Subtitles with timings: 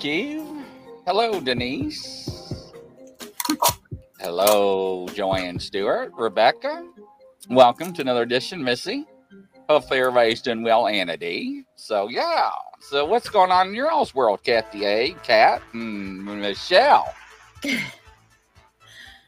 [0.00, 0.42] Keith.
[1.06, 2.72] Hello, Denise.
[4.18, 6.10] hello, Joanne Stewart.
[6.16, 6.86] Rebecca.
[7.50, 9.04] Welcome to another edition, Missy.
[9.68, 11.64] Hopefully everybody's doing well, Anna D.
[11.76, 12.48] So yeah.
[12.80, 17.12] So what's going on in your all's world, Kathy A, Kat, and Michelle?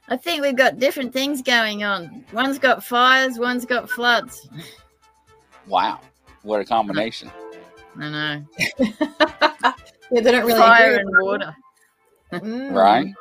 [0.08, 2.24] I think we've got different things going on.
[2.32, 4.48] One's got fires, one's got floods.
[5.66, 6.00] Wow.
[6.40, 7.30] What a combination.
[7.98, 8.42] I
[8.78, 9.74] know.
[10.12, 11.56] yeah, they don't really Fire agree and water.
[12.32, 12.72] Mm.
[12.72, 13.14] Right?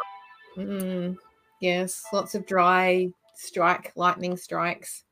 [0.58, 1.18] Mm.
[1.62, 5.04] Yes, lots of dry strike, lightning strikes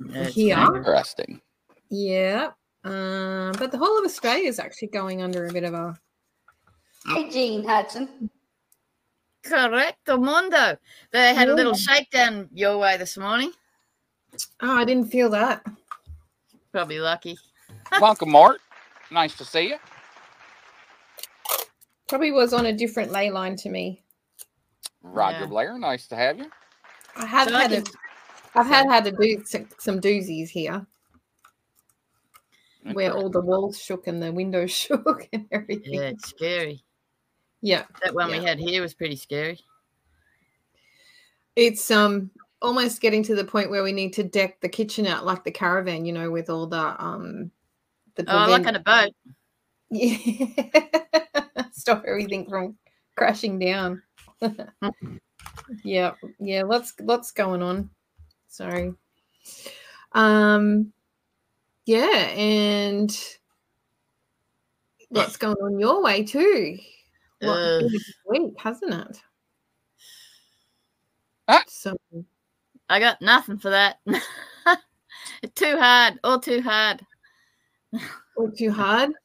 [0.00, 0.58] Yeah, here.
[0.58, 1.40] Interesting.
[1.90, 2.50] Yeah.
[2.84, 5.98] Um, but the whole of Australia is actually going under a bit of a.
[7.06, 8.30] Hey, Gene Hudson.
[9.44, 10.76] Correcto mundo.
[11.12, 11.94] They had a little Yeah.
[11.94, 13.52] shakedown your way this morning.
[14.60, 15.64] Oh, I didn't feel that.
[16.70, 17.36] Probably lucky.
[18.00, 18.60] Welcome, Mort.
[19.10, 19.76] Nice to see you.
[22.12, 24.02] Probably was on a different ley line to me.
[25.02, 25.46] Roger Yeah.
[25.46, 26.44] Blair, nice to have you.
[27.16, 27.92] I have So had a, can-
[28.54, 30.84] I've had had to do some, some doozies here,
[32.92, 35.94] where all the walls shook and the windows shook and everything.
[35.94, 36.84] Yeah, it's scary.
[37.62, 37.84] yeah.
[38.04, 38.40] That one Yeah.
[38.40, 39.58] we had here was pretty scary.
[41.56, 42.30] It's um
[42.60, 45.50] almost getting to the point where we need to deck the kitchen out like the
[45.50, 47.50] caravan, you know, with all the um
[48.16, 49.12] the Oh, like on a boat.
[49.90, 51.24] yeah.
[51.82, 52.76] Stop everything from
[53.16, 54.02] crashing down.
[55.84, 57.90] yeah, yeah, lots lots going on.
[58.48, 58.94] Sorry.
[60.12, 60.92] Um
[61.84, 63.10] yeah, and
[65.10, 66.78] lots going on your way too.
[67.40, 69.20] What Uh, been a big week, hasn't it?
[71.48, 71.64] Ah.
[71.66, 71.96] So
[72.88, 73.98] I got nothing for that.
[75.56, 76.20] too hard.
[76.22, 77.04] All too hard.
[78.36, 79.10] all too hard.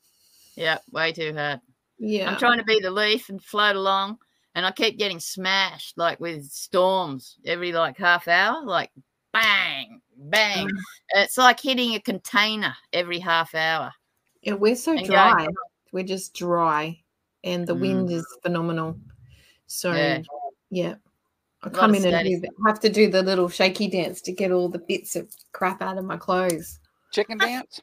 [0.58, 1.62] Yeah, way too hard.
[2.00, 2.32] Yeah.
[2.32, 4.20] I'm trying to be the leaf and float along,
[4.56, 8.92] and I keep getting smashed like with storms every like half hour, like
[9.34, 10.68] bang, bang.
[10.68, 10.78] Mm.
[11.16, 13.92] It's like hitting a container every half hour.
[14.42, 15.34] Yeah, we're so And dry.
[15.38, 15.56] going-
[15.92, 17.00] We're just dry,
[17.44, 18.98] and the wind is phenomenal.
[19.68, 20.22] So, yeah,
[20.70, 20.96] Yeah.
[21.64, 24.70] I come in and do have to do the little shaky dance to get all
[24.70, 26.80] the bits of crap out of my clothes.
[27.12, 27.82] Chicken dance?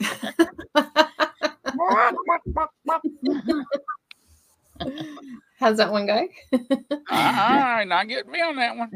[5.58, 6.26] How's that one go?
[6.52, 6.58] All
[7.10, 8.90] right, not getting me on that one.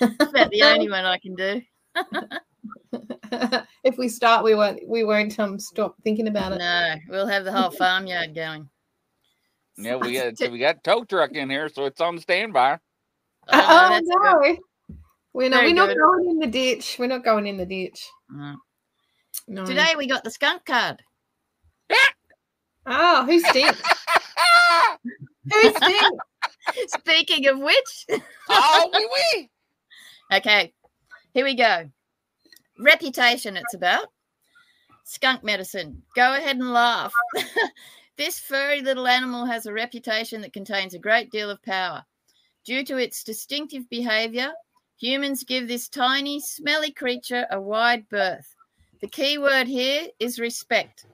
[0.00, 1.60] That's about the only one I can do.
[3.84, 4.80] if we start, we won't.
[4.86, 6.58] We won't um stop thinking about it.
[6.58, 8.68] No, we'll have the whole farmyard going.
[9.76, 12.78] Yeah, we got we got tow truck in here, so it's on standby.
[13.50, 14.58] Oh, no, oh that's good.
[14.90, 14.96] no,
[15.32, 15.60] we're not.
[15.60, 15.98] Very We're not good.
[15.98, 16.96] going in the ditch.
[16.98, 18.06] We're not going in the ditch.
[18.30, 18.56] No.
[19.46, 19.64] No.
[19.64, 21.02] Today we got the skunk card.
[22.90, 23.82] Oh, who stinks?
[25.52, 26.18] who stinks?
[26.86, 28.06] Speaking of which,
[28.48, 29.50] oh, wee wee.
[30.32, 30.72] okay,
[31.34, 31.90] here we go.
[32.78, 34.06] Reputation, it's about
[35.04, 36.02] skunk medicine.
[36.14, 37.12] Go ahead and laugh.
[38.16, 42.04] this furry little animal has a reputation that contains a great deal of power.
[42.64, 44.52] Due to its distinctive behavior,
[44.98, 48.54] humans give this tiny, smelly creature a wide berth.
[49.00, 51.06] The key word here is respect.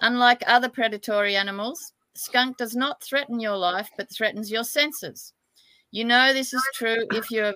[0.00, 5.32] Unlike other predatory animals, skunk does not threaten your life but threatens your senses.
[5.90, 7.54] You know this is true if you're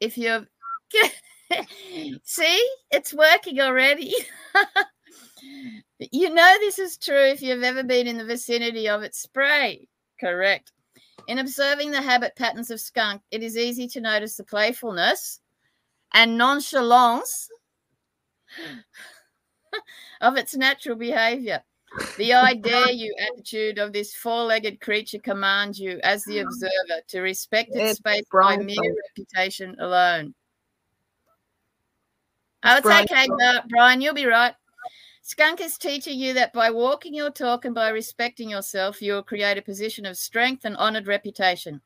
[0.00, 0.46] if you're
[2.24, 4.14] see it's working already.
[5.98, 9.88] you know this is true if you've ever been in the vicinity of its spray.
[10.18, 10.72] Correct.
[11.28, 15.40] In observing the habit patterns of skunk, it is easy to notice the playfulness
[16.12, 17.48] and nonchalance
[20.20, 21.62] of its natural behavior.
[22.16, 27.02] The I dare you attitude of this four legged creature commands you, as the observer,
[27.08, 30.34] to respect its It's space by mere reputation alone.
[32.62, 33.26] Oh, it's Brian okay.
[33.68, 34.54] Brian, you'll be right.
[35.22, 39.22] Skunk is teaching you that by walking your talk and by respecting yourself, you will
[39.22, 41.80] create a position of strength and honored reputation.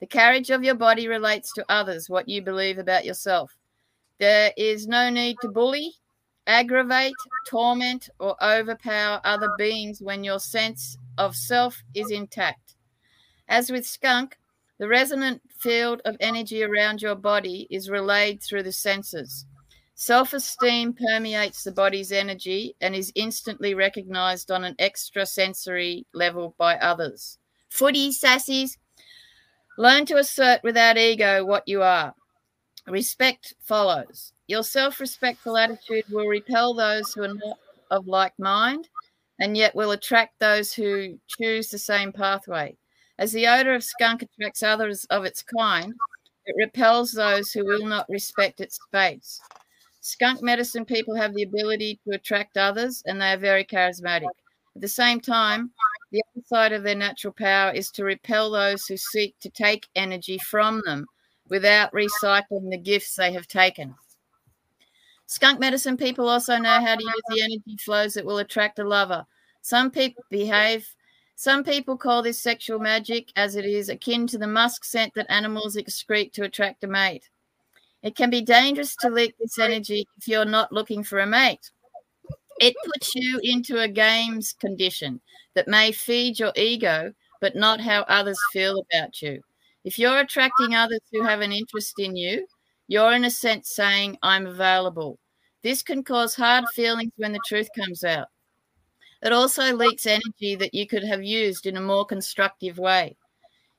[0.00, 3.54] The carriage of your body relates to others, what you believe about yourself.
[4.18, 5.94] There is no need to bully,
[6.46, 7.14] aggravate,
[7.46, 12.74] torment, or overpower other beings when your sense of self is intact.
[13.48, 14.38] As with skunk,
[14.78, 19.46] the resonant field of energy around your body is relayed through the senses.
[19.94, 26.76] Self esteem permeates the body's energy and is instantly recognized on an extrasensory level by
[26.76, 27.36] others.
[27.68, 28.78] Footy, sassies,
[29.76, 32.14] learn to assert without ego what you are.
[32.86, 34.32] Respect follows.
[34.50, 37.60] Your self respectful attitude will repel those who are not
[37.92, 38.88] of like mind
[39.38, 42.76] and yet will attract those who choose the same pathway.
[43.16, 45.94] As the odor of skunk attracts others of its kind,
[46.46, 49.40] it repels those who will not respect its space.
[50.00, 54.34] Skunk medicine people have the ability to attract others and they are very charismatic.
[54.74, 55.70] At the same time,
[56.10, 59.86] the other side of their natural power is to repel those who seek to take
[59.94, 61.06] energy from them
[61.48, 63.94] without recycling the gifts they have taken.
[65.30, 68.84] Skunk medicine people also know how to use the energy flows that will attract a
[68.84, 69.24] lover.
[69.62, 70.92] Some people behave,
[71.36, 75.30] some people call this sexual magic as it is akin to the musk scent that
[75.30, 77.30] animals excrete to attract a mate.
[78.02, 81.70] It can be dangerous to leak this energy if you're not looking for a mate.
[82.60, 85.20] It puts you into a games condition
[85.54, 89.42] that may feed your ego, but not how others feel about you.
[89.84, 92.48] If you're attracting others who have an interest in you,
[92.90, 95.20] you're in a sense saying, I'm available.
[95.62, 98.26] This can cause hard feelings when the truth comes out.
[99.22, 103.16] It also leaks energy that you could have used in a more constructive way.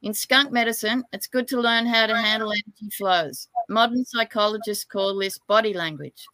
[0.01, 3.49] In skunk medicine, it's good to learn how to handle energy flows.
[3.67, 6.25] Modern psychologists call this body language.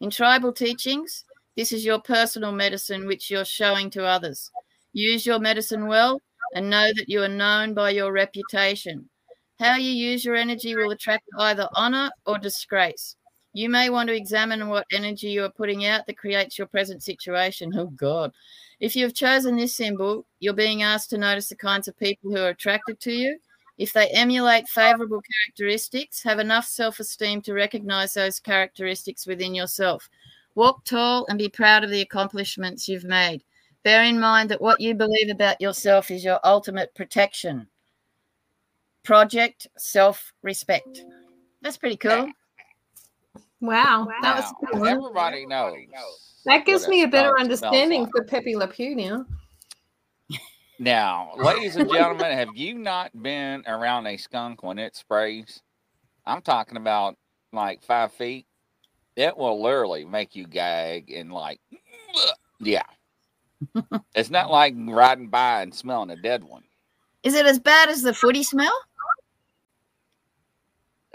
[0.00, 1.26] In tribal teachings,
[1.58, 4.50] this is your personal medicine which you're showing to others.
[4.94, 6.22] Use your medicine well
[6.54, 9.10] and know that you are known by your reputation.
[9.60, 13.16] How you use your energy will attract either honor or disgrace.
[13.52, 17.04] You may want to examine what energy you are putting out that creates your present
[17.04, 17.72] situation.
[17.76, 18.32] Oh, God.
[18.80, 22.32] If you have chosen this symbol, you're being asked to notice the kinds of people
[22.32, 23.38] who are attracted to you.
[23.78, 30.08] If they emulate favorable characteristics, have enough self esteem to recognize those characteristics within yourself.
[30.56, 33.44] Walk tall and be proud of the accomplishments you've made.
[33.84, 37.68] Bear in mind that what you believe about yourself is your ultimate protection.
[39.04, 41.04] Project self respect.
[41.62, 42.30] That's pretty cool.
[43.60, 45.76] Wow, that was Now, a good everybody knows.
[46.44, 48.10] That gives me a better understanding like.
[48.10, 49.24] for Pepe Le Pew now.
[50.78, 55.62] Now, ladies and gentlemen, have you not been around a skunk when it sprays?
[56.26, 57.16] I'm talking about
[57.52, 58.46] like five feet.
[59.16, 61.60] It will literally make you gag and like,
[62.60, 62.82] yeah.
[64.14, 66.64] it's not like riding by and smelling a dead one.
[67.22, 68.74] Is it as bad as the footy smell?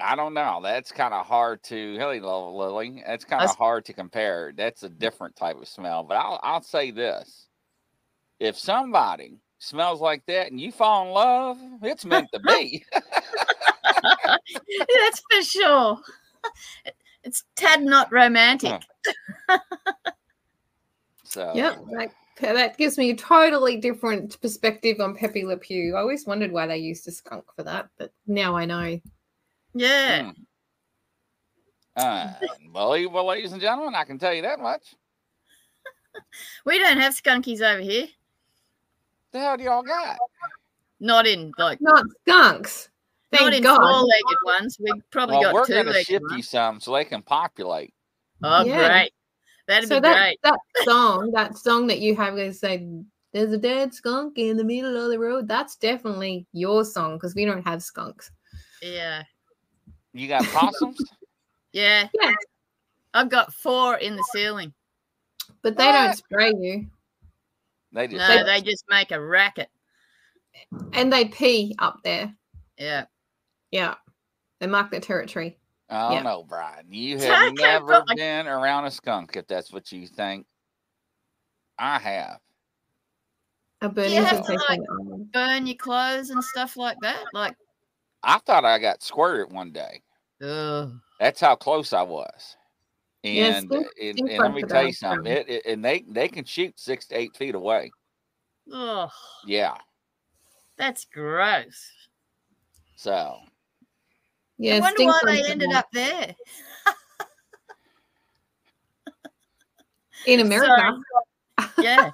[0.02, 0.60] I don't know.
[0.64, 3.04] That's kind of hard to Hilly Lily.
[3.06, 4.54] That's kind of hard to compare.
[4.56, 5.00] That's a mm.
[5.00, 6.04] different type of smell.
[6.04, 7.48] But I'll I'll say this:
[8.40, 12.84] if somebody smells like that and you fall in love, it's meant to be.
[12.94, 13.08] That's
[15.32, 16.00] for sure.
[17.22, 18.82] It's tad not romantic.
[21.26, 25.98] so Yep, that, that gives me a totally different perspective on Pepe Le Pew.
[25.98, 29.02] I always wondered why they used a skunk for that, but now I know.
[29.74, 30.32] Yeah.
[31.98, 32.36] mm.
[32.66, 33.96] Unbelievable, ladies and gentlemen.
[33.96, 34.96] I can tell you that much.
[36.66, 38.08] We don't have skunkies over here.
[39.32, 40.18] The hell do y'all got?
[41.00, 42.90] Not in like Not skunks.
[43.32, 43.78] not Thank in God.
[43.80, 44.78] four-legged ones.
[44.80, 47.94] We've probably Well, we're got going to two-legged ship you some so they can populate.
[48.44, 48.88] Oh, Yeah.
[48.88, 49.14] great!
[49.68, 50.40] That'd so be that, great.
[50.44, 52.88] that song, that song that you have is say
[53.34, 55.48] there's a dead skunk in the middle of the road.
[55.48, 58.32] That's definitely your song because we don't have skunks.
[58.82, 59.24] Yeah,
[60.14, 60.98] You got possums?
[61.74, 62.08] yeah.
[62.20, 62.34] Yeah.
[63.14, 64.74] I've got four in the ceiling.
[65.62, 66.88] But they don't spray you.
[67.92, 69.70] they just No, they just make a racket.
[70.94, 72.34] And they pee up there.
[72.78, 73.06] Yeah.
[73.72, 73.96] Yeah.
[74.60, 75.58] They mark their territory.
[75.90, 76.22] I don't Yeah.
[76.22, 76.92] know, Brian.
[76.92, 80.46] You have never put my- been around a skunk, if that's what you think.
[81.78, 82.40] I have.
[83.82, 84.82] A burning have to, like-
[85.34, 87.24] Burn your clothes and stuff like that.
[87.34, 87.56] Like,
[88.24, 90.02] I thought I got squirted one day.
[90.44, 90.94] ugh.
[91.20, 92.56] That's how close I was.
[93.24, 95.32] Yeah, And, uh, and, and let me tell you something.
[95.32, 97.92] It, it, and they, they can shoot six to eight feet away.
[98.74, 99.10] Ugh.
[99.46, 99.76] Yeah.
[100.78, 101.92] That's gross.
[102.96, 103.38] So
[104.58, 106.36] Yeah, I wonder why they ended up there.
[110.26, 110.98] in America.
[111.82, 112.12] Yeah.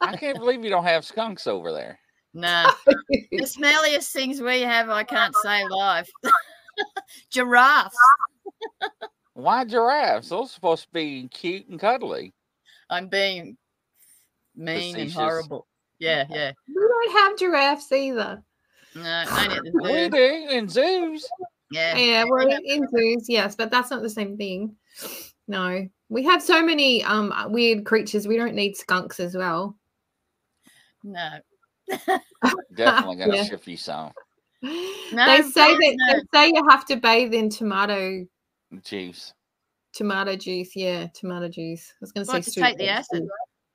[0.00, 1.98] I can't believe you don't have skunks over there.
[2.34, 2.70] No.
[2.86, 6.08] the smelliest things we have, I can't say live.
[7.30, 7.96] Giraffes.
[9.34, 10.28] Why giraffes?
[10.28, 12.34] Those are supposed to be cute and cuddly.
[12.90, 13.56] I'm being
[14.54, 15.66] mean and horrible.
[15.98, 16.52] Yeah, yeah.
[16.68, 18.42] we don't have giraffes either.
[18.94, 19.92] No, only at the zoo.
[19.92, 21.26] We do in zoos.
[21.70, 21.96] Yeah.
[21.96, 22.58] Yeah, we're Yeah.
[22.64, 24.76] in zoos, yes, but that's not the same thing.
[25.46, 28.26] No, we have so many um weird creatures.
[28.26, 29.76] We don't need skunks as well.
[31.02, 31.38] No.
[32.74, 33.44] Definitely gonna Yeah.
[33.44, 34.12] ship you some
[34.62, 36.14] they say that no.
[36.14, 38.26] they say you have to bathe in tomato
[38.82, 39.32] juice.
[39.92, 40.76] tomato juice.
[40.76, 41.92] Yeah, tomato juice.
[41.94, 43.22] I was going to What, say to take the but acid?
[43.22, 43.28] soup.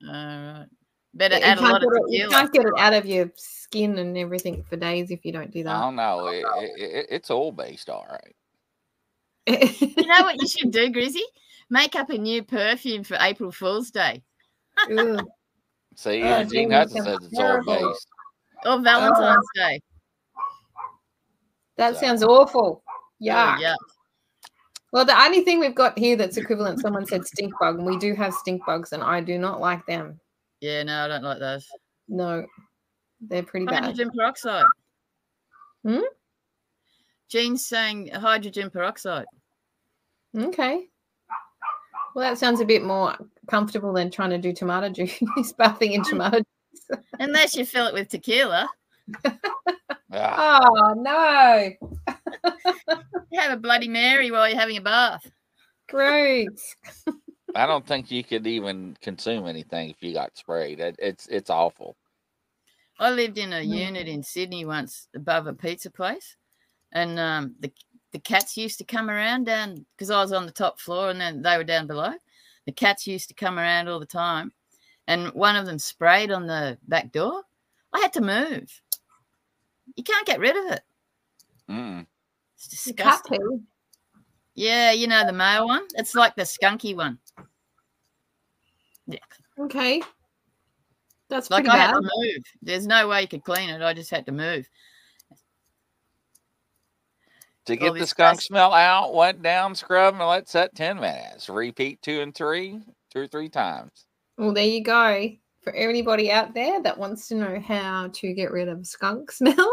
[0.08, 0.66] All right.
[1.14, 3.06] Better You add a can't lot of get it- you can't get it out of
[3.06, 5.80] your skin and everything for days if you don't do I that.
[5.80, 6.28] don't know.
[6.28, 8.36] It, it, it- it's all based, all right.
[9.48, 11.24] You know what you should do, Grizzy?
[11.70, 14.22] Make up a new perfume for April Fool's Day
[14.90, 15.24] Ugh.
[15.96, 17.88] See, Oh, Gene Gene, Hudson that's says it's oil terrible.
[17.90, 18.08] based.
[18.64, 19.80] or Valentine's Day.
[21.76, 22.82] that So- sounds awful.
[22.88, 23.58] Oh, Yeah.
[23.58, 23.74] yeah.
[24.92, 27.98] Well, the only thing we've got here that's equivalent, someone said stink bug, and we
[27.98, 30.20] do have stink bugs, and I do not like them.
[30.60, 31.68] Yeah, no, I don't like those.
[32.08, 32.46] No,
[33.20, 33.84] they're pretty bad.
[33.84, 34.64] Hydrogen peroxide.
[35.82, 36.00] Hmm?
[37.28, 39.26] Gene's saying hydrogen peroxide.
[40.36, 40.88] Okay.
[42.14, 43.16] Well, that sounds a bit more
[43.48, 45.20] comfortable than trying to do tomato juice,
[45.58, 46.38] bathing in tomato.
[46.38, 47.00] Juice.
[47.18, 48.68] Unless you fill it with tequila.
[50.12, 51.70] Ah, Oh no!
[53.30, 55.30] You have a Bloody Mary while you're having a bath.
[55.88, 56.48] Great.
[57.54, 60.80] I don't think you could even consume anything if you got sprayed.
[60.80, 61.96] It, it's it's awful.
[62.98, 63.66] I lived in a Mm.
[63.68, 66.36] unit in Sydney once above a pizza place,
[66.92, 67.72] and um, the
[68.12, 71.20] the cats used to come around down because I was on the top floor and
[71.20, 72.14] then they were down below.
[72.66, 74.52] The cats used to come around all the time,
[75.06, 77.42] and one of them sprayed on the back door.
[77.92, 78.80] I had to move.
[79.94, 80.80] You can't get rid of it.
[81.70, 82.06] Mm.
[82.56, 83.38] It's disgusting.
[83.38, 83.62] poo.
[84.54, 85.86] Yeah, you know the male one.
[85.94, 87.18] It's like the skunky one.
[89.06, 89.18] Yeah,
[89.58, 90.02] Okay.
[91.28, 92.44] That's like pretty I had to move.
[92.62, 93.82] There's no way you could clean it.
[93.82, 94.68] I just had to move.
[97.66, 101.48] To get the skunk guys- smell out, went down, scrub, and let set 10 minutes.
[101.48, 102.80] Repeat two and three,
[103.10, 104.06] two or three times.
[104.38, 105.30] Well, there you go.
[105.62, 109.72] For anybody out there that wants to know how to get rid of skunk smell,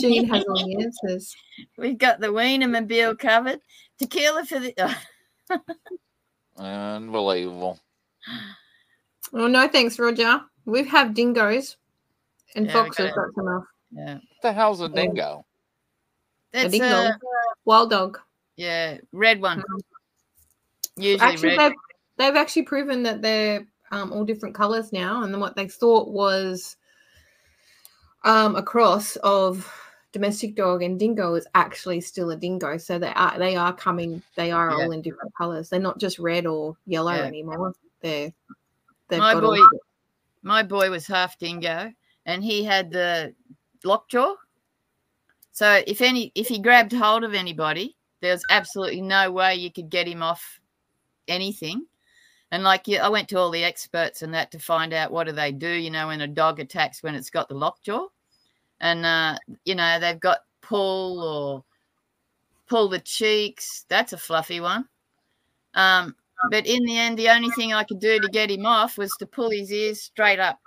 [0.00, 1.34] Gene has all the answers.
[1.78, 3.60] We've got the Wienermobile covered.
[3.98, 4.74] Tequila for the.
[6.58, 7.78] Unbelievable.
[9.32, 10.42] Oh no, thanks, Roger.
[10.66, 11.76] We have dingoes
[12.54, 13.06] and Yeah, foxes.
[13.06, 13.64] got- That's enough.
[13.92, 15.46] yeah, What the hell's a dingo?
[16.54, 17.18] A that's dingo, a
[17.64, 18.18] wild dog.
[18.56, 19.62] yeah red one.
[20.96, 21.70] Usually Actually, red.
[21.72, 21.78] they've,
[22.18, 26.08] they've actually proven that they're um, all different colors now, and then what they thought
[26.10, 26.76] was
[28.24, 29.70] um, a cross of
[30.12, 32.76] domestic dog and dingo is actually still a dingo.
[32.76, 34.22] So they are they are coming.
[34.36, 34.76] They are Yeah.
[34.84, 35.70] all in different colors.
[35.70, 37.22] They're not just red or yellow Yeah.
[37.24, 37.74] anymore.
[38.02, 38.32] They're
[39.10, 39.60] My boy-
[40.42, 41.92] My boy was half dingo,
[42.26, 43.34] and he had the
[43.84, 44.34] lockjaw.
[45.52, 49.90] So if any if he grabbed hold of anybody, there's absolutely no way you could
[49.90, 50.60] get him off
[51.28, 51.86] anything.
[52.50, 55.32] And like I went to all the experts and that to find out what do
[55.32, 58.06] they do, you know, when a dog attacks when it's got the lockjaw.
[58.80, 61.64] And uh, you know, they've got pull or
[62.66, 63.84] pull the cheeks.
[63.88, 64.86] That's a fluffy one.
[65.74, 66.16] Um,
[66.50, 69.12] but in the end, the only thing I could do to get him off was
[69.18, 70.58] to pull his ears straight up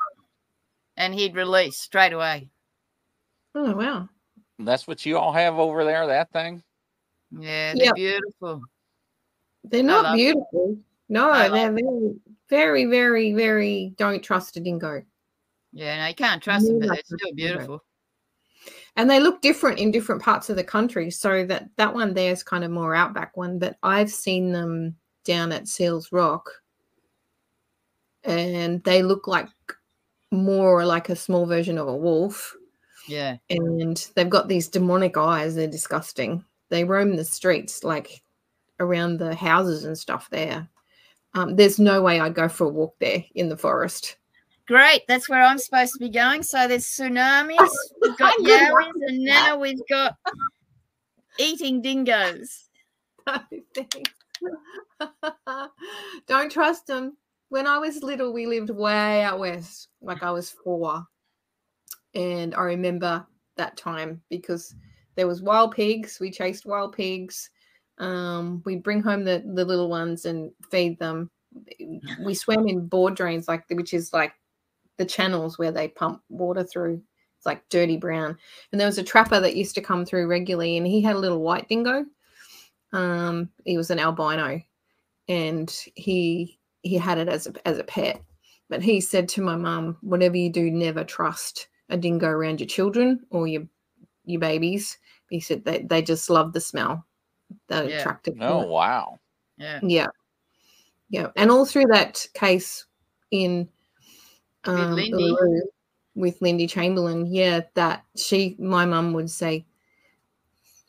[0.98, 2.50] and he'd release straight away.
[3.54, 4.10] Oh wow!
[4.60, 6.64] That's what you all have over there, that thing?
[7.32, 7.96] Yeah, they're Yep.
[7.96, 8.62] beautiful.
[9.66, 10.18] They're not love it.
[10.18, 10.78] beautiful.
[11.10, 12.20] No, I they're very,
[12.50, 13.94] very, very, very.
[13.98, 15.04] Don't trust a dingo.
[15.74, 17.84] Yeah, no, you can't trust them, but they're still beautiful.
[18.96, 22.32] and they look different in different parts of the country so that that one there
[22.32, 26.50] is kind of more outback one but i've seen them down at seals rock
[28.24, 29.50] and they look like
[30.32, 32.56] more like a small version of a wolf
[33.08, 33.38] Yeah.
[33.50, 35.56] and they've got these demonic eyes.
[35.56, 36.44] They're disgusting.
[36.70, 38.22] They roam the streets, like
[38.80, 40.68] around the houses and stuff there.
[41.34, 44.18] Um, there's no way I'd go for a walk there in the forest.
[44.68, 45.04] Great.
[45.08, 46.42] That's where I'm supposed to be going.
[46.44, 47.70] So there's tsunamis.
[48.02, 50.16] We've got yowies, and now we've got
[51.38, 52.70] eating dingoes.
[56.28, 57.18] Don't trust them.
[57.50, 61.06] When I was little, we lived way out west, like I was four.
[62.16, 63.26] And I remember
[63.58, 64.74] that time because
[65.16, 66.18] there was wild pigs.
[66.20, 67.50] We chased wild pigs.
[67.98, 71.30] Um, we'd bring home the, the little ones and feed them.
[72.24, 74.34] We swam in bore drains, like which is like
[74.98, 77.02] the channels where they pump water through.
[77.38, 78.38] It's like dirty brown.
[78.72, 81.20] And there was a trapper that used to come through regularly, and he had a
[81.20, 82.06] little white dingo.
[82.94, 84.62] Um, he was an albino,
[85.28, 88.22] and he he had it as a as a pet.
[88.70, 92.68] But he said to my mum, "Whatever you do, never trust a dingo around your
[92.68, 93.68] children or your
[94.26, 94.98] your babies."
[95.30, 97.06] He said they they just love the smell.
[97.68, 98.00] They're Yeah.
[98.00, 98.38] attracted.
[98.42, 99.20] Oh wow.
[99.58, 99.80] Yeah.
[99.82, 100.08] Yeah.
[101.10, 101.28] Yeah.
[101.36, 102.86] And all through that case
[103.32, 103.70] in
[104.66, 105.14] um, Lindy.
[105.14, 105.62] Uluru
[106.16, 109.66] with Lindy Chamberlain, yeah, that she, my mum would say,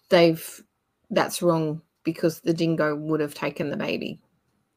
[0.09, 0.63] they've,
[1.11, 4.21] that's wrong because the dingo would have taken the baby.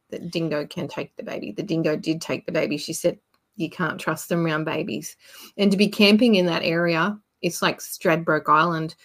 [0.09, 1.51] The dingo can take the baby.
[1.51, 2.77] The dingo did take the baby.
[2.77, 3.19] She said,
[3.59, 5.17] you can't trust them around babies.
[5.57, 8.95] And to be camping in that area, it's like Stradbroke Island.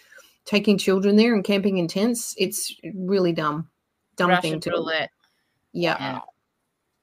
[0.45, 3.67] Taking children there and camping in tents, it's really dumb.
[4.15, 4.75] Dumb thing to do.
[4.75, 5.09] roulette.
[5.73, 5.97] Yeah.
[5.99, 6.19] Yeah.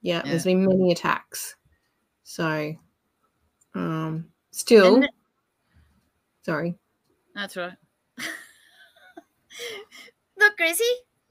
[0.01, 0.17] Yeah.
[0.17, 0.23] Yeah.
[0.31, 1.57] There's been many attacks.
[2.25, 2.73] So
[3.75, 5.09] um still And-
[6.43, 6.77] sorry.
[7.35, 7.75] That's right.
[10.39, 10.85] Look, Grizzy.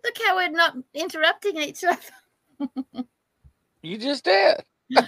[0.03, 3.05] Look how we're not interrupting each other.
[3.83, 4.57] You just did.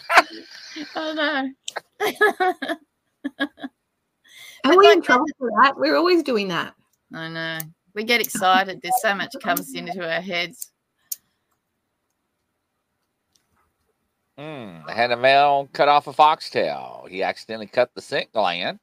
[0.96, 1.50] Oh no.
[4.66, 5.78] Are But we in like trouble for that?
[5.78, 6.74] We're always doing that.
[7.14, 7.60] I know.
[7.94, 8.80] We get excited.
[8.82, 10.72] There's so much comes into our heads.
[14.40, 17.06] Mm, had a male cut off a foxtail.
[17.10, 18.80] He accidentally cut the scent gland.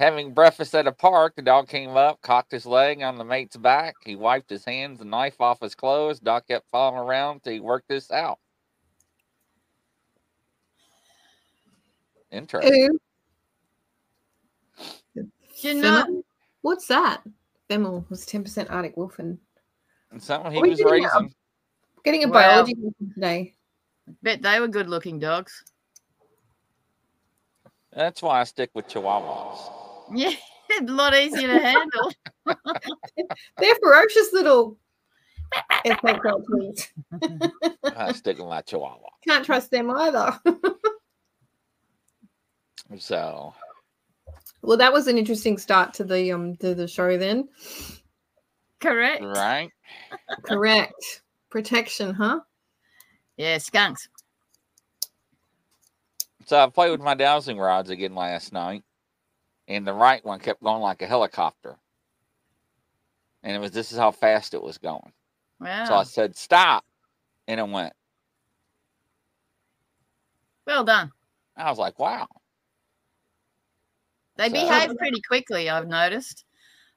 [0.00, 3.56] Having breakfast at a park, the dog came up, cocked his leg on the mate's
[3.56, 3.94] back.
[4.04, 6.20] He wiped his hands and knife off his clothes.
[6.20, 8.38] Dog kept following around till he worked this out.
[12.34, 12.90] Interesting.
[15.16, 16.22] Ooh, You know,
[16.62, 17.22] What's that?
[17.68, 19.38] Fennel was 10% Arctic Wolfen.
[20.10, 21.34] And something he was didn't have- raising.
[22.04, 22.32] Getting a Well-
[22.64, 23.54] biology lesson today.
[24.22, 25.64] bet they were good looking dogs.
[27.92, 30.08] That's why I stick with Chihuahuas.
[30.14, 30.32] Yeah,
[30.80, 32.12] a lot easier to handle.
[33.58, 34.76] They're ferocious little
[35.86, 36.88] SHLTs.
[37.96, 39.08] I stick with my Chihuahua.
[39.26, 40.38] Can't trust them either.
[42.98, 43.54] So
[44.62, 47.48] well, that was an interesting start to the um to the show then.
[48.80, 49.22] Correct.
[49.22, 49.70] right.
[50.42, 51.22] Correct.
[51.50, 52.40] Protection, huh?
[53.36, 54.08] Yeah, skunks.
[56.46, 58.82] So I played with my dowsing rods again last night,
[59.68, 61.76] and the right one kept going like a helicopter.
[63.42, 65.12] And it was this is how fast it was going.
[65.60, 65.84] Wow.
[65.86, 66.84] So I said, stop.
[67.46, 67.92] And it went.
[70.66, 71.12] well done.
[71.56, 72.26] I was like, wow.
[74.36, 76.44] They So- behave pretty quickly, I've noticed.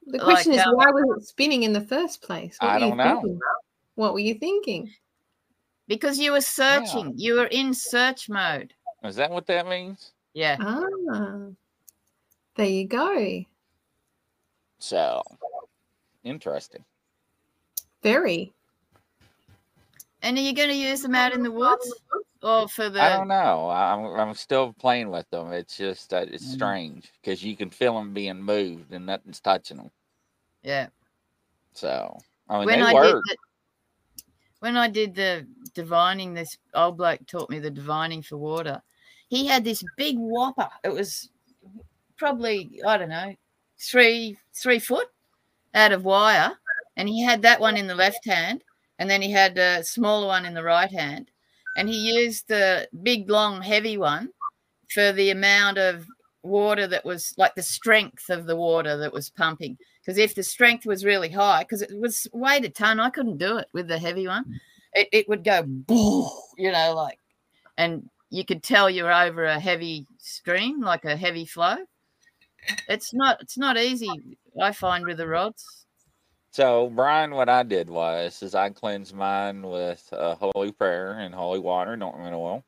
[0.06, 2.56] The Like, question is, um, why was it spinning in the first place?
[2.60, 3.20] What I were you don't know.
[3.20, 3.40] thinking?
[3.96, 4.94] What were you thinking?
[5.86, 7.12] Because you were searching.
[7.16, 8.72] You were in search mode.
[9.04, 10.12] Is that what that means?
[10.34, 10.56] Yeah.
[10.60, 11.48] Ah,
[12.56, 13.44] there you go.
[14.78, 15.22] So
[16.24, 16.84] interesting.
[18.02, 18.52] Very.
[20.22, 21.92] And are you going to use them out in the woods?
[22.42, 23.02] Or for the.
[23.02, 23.68] I don't know.
[23.68, 25.52] I'm I'm still playing with them.
[25.52, 26.54] It's just uh, it's Mm.
[26.54, 29.90] strange because you can feel them being moved and nothing's touching them.
[30.62, 30.88] Yeah.
[31.72, 32.16] So
[32.48, 33.24] I mean, when they I work.
[33.26, 34.24] did the,
[34.60, 38.82] when I did the divining, this old bloke taught me the divining for water.
[39.28, 40.70] He had this big whopper.
[40.84, 41.30] It was
[42.16, 43.34] probably I don't know
[43.80, 45.08] three three foot
[45.74, 46.56] out of wire,
[46.96, 48.62] and he had that one in the left hand,
[48.98, 51.30] and then he had a smaller one in the right hand,
[51.76, 54.30] and he used the big long heavy one
[54.90, 56.06] for the amount of
[56.42, 59.76] water that was like the strength of the water that was pumping
[60.08, 63.36] because if the strength was really high, because it was weighed a ton, I couldn't
[63.36, 64.42] do it with the heavy one.
[64.46, 64.54] Mm.
[64.94, 65.66] It, it would go,
[66.56, 67.18] you know, like,
[67.76, 71.76] and you could tell you're over a heavy stream, like a heavy flow.
[72.88, 74.08] It's not, it's not easy.
[74.58, 75.84] I find with the rods.
[76.52, 81.34] So, Brian, what I did was is I cleansed mine with uh, holy prayer and
[81.34, 82.64] holy water, and ointment oil,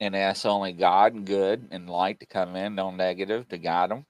[0.00, 3.90] and asked only God and good and light to come in, no negative, to guide
[3.90, 4.06] them.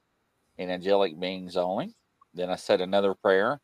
[0.59, 1.94] and angelic beings only.
[2.35, 3.61] Then I said another prayer,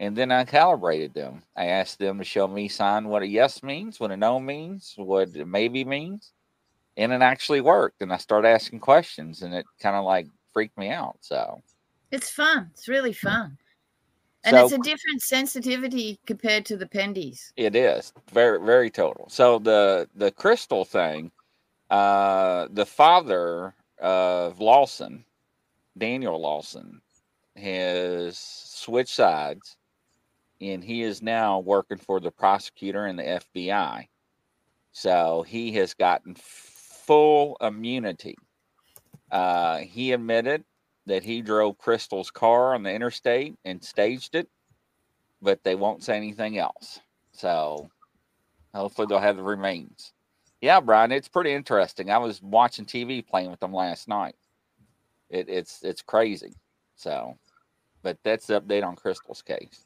[0.00, 1.42] and then I calibrated them.
[1.56, 4.94] I asked them to show me sign what a yes means, what a no means,
[4.96, 6.32] what a maybe means,
[6.96, 8.02] and it actually worked.
[8.02, 11.18] And I started asking questions, and it kind of like freaked me out.
[11.22, 11.62] So
[12.10, 12.70] It's fun.
[12.74, 13.58] It's really fun.
[14.48, 17.52] And So- it's a different sensitivity compared to the pendies.
[17.56, 19.28] It is very very total.
[19.28, 21.30] So the the crystal thing,
[21.90, 25.24] uh, the father of Lawson,
[25.98, 27.02] Daniel Lawson,
[27.56, 29.76] has switched sides,
[30.62, 34.08] and he is now working for the prosecutor and the FBI.
[34.92, 38.36] So he has gotten full immunity.
[39.30, 40.64] Uh, he admitted
[41.08, 44.48] that he drove Crystal's car on the interstate and staged it
[45.40, 47.00] but they won't say anything else.
[47.32, 47.90] So
[48.74, 50.12] hopefully they'll have the remains.
[50.60, 52.10] Yeah, Brian, it's pretty interesting.
[52.10, 54.34] I was watching TV playing with them last night.
[55.30, 56.54] It, it's it's crazy.
[56.96, 57.36] So,
[58.02, 59.84] but that's the update on Crystal's case.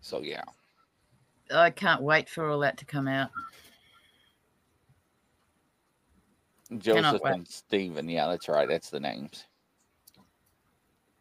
[0.00, 0.42] So yeah,
[1.50, 3.30] I can't wait for all that to come out.
[6.80, 8.08] Joseph and Stephen.
[8.08, 8.68] Yeah, that's right.
[8.68, 9.44] That's the names.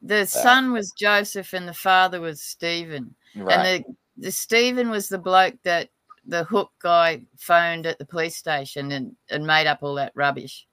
[0.02, 3.16] The son was Joseph and the father was Stephen.
[3.36, 3.58] Right.
[3.58, 5.90] And the, the Stephen was the bloke that
[6.26, 10.68] the hook guy phoned at the police station and, and made up all that rubbish.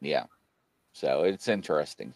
[0.00, 0.24] Yeah.
[0.92, 2.14] So it's interesting.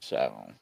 [0.00, 0.52] So,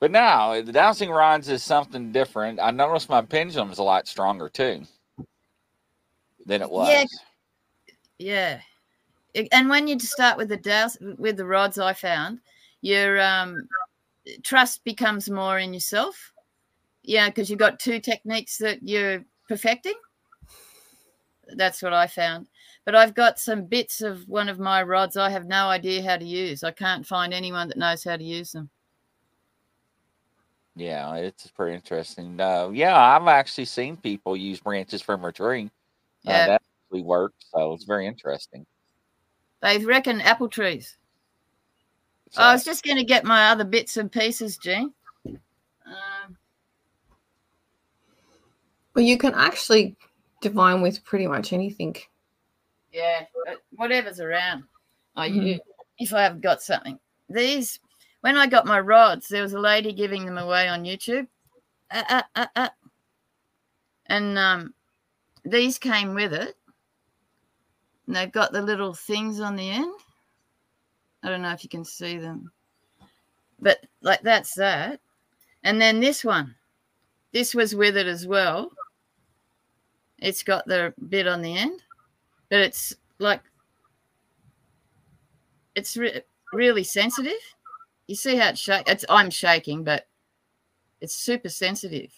[0.00, 2.60] but now the dowsing rods is something different.
[2.60, 4.84] I noticed my pendulum's a lot stronger too
[6.48, 6.88] than it was.
[8.18, 8.60] Yeah.
[9.34, 9.46] Yeah.
[9.52, 12.40] And when you start with the douse with the rods I found,
[12.80, 13.68] your um
[14.42, 16.32] trust becomes more in yourself.
[17.02, 19.94] Yeah, because you've got two techniques that you're perfecting.
[21.56, 22.46] That's what I found.
[22.84, 26.16] But I've got some bits of one of my rods I have no idea how
[26.16, 26.64] to use.
[26.64, 28.70] I can't find anyone that knows how to use them.
[30.74, 32.40] Yeah, it's pretty interesting.
[32.40, 35.70] Uh, yeah, I've actually seen people use branches from a tree.
[36.28, 36.46] Uh, Yeah.
[36.46, 37.46] that actually works.
[37.50, 38.66] So it's very interesting.
[39.62, 40.96] They reckon apple trees.
[42.30, 44.92] So, I was just going to get my other bits and pieces, Gene.
[45.26, 46.36] Um,
[48.94, 49.96] Well, you can actually
[50.42, 51.96] divine with pretty much anything.
[52.92, 54.64] yeah, uh, whatever's around.
[55.16, 55.60] I use
[55.98, 56.98] if I haven't got something.
[57.30, 57.80] These,
[58.20, 61.26] when I got my rods, there was a lady giving them away on YouTube.
[61.90, 62.68] Uh, uh, uh, uh.
[64.06, 64.74] And um,
[65.44, 66.56] these came with it.
[68.06, 69.92] And they've got the little things on the end.
[71.22, 72.50] I don't know if you can see them.
[73.60, 75.00] But like that's that.
[75.64, 76.54] And then this one.
[77.32, 78.70] This was with it as well.
[80.18, 81.80] It's got the bit on the end,
[82.50, 83.42] but it's like
[85.74, 86.22] it's re-
[86.52, 87.38] really sensitive.
[88.08, 88.88] You see how it's shake?
[88.88, 90.08] It's I'm shaking, but
[91.00, 92.12] it's super sensitive.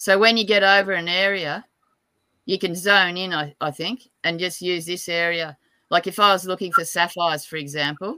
[0.00, 1.66] So when you get over an area,
[2.46, 5.58] you can zone in, I, I think, and just use this area.
[5.90, 8.16] Like if I was looking for sapphires, for example,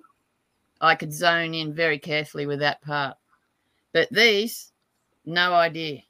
[0.81, 3.17] I could zone in very carefully with that part.
[3.93, 4.71] But these,
[5.25, 6.03] no idea.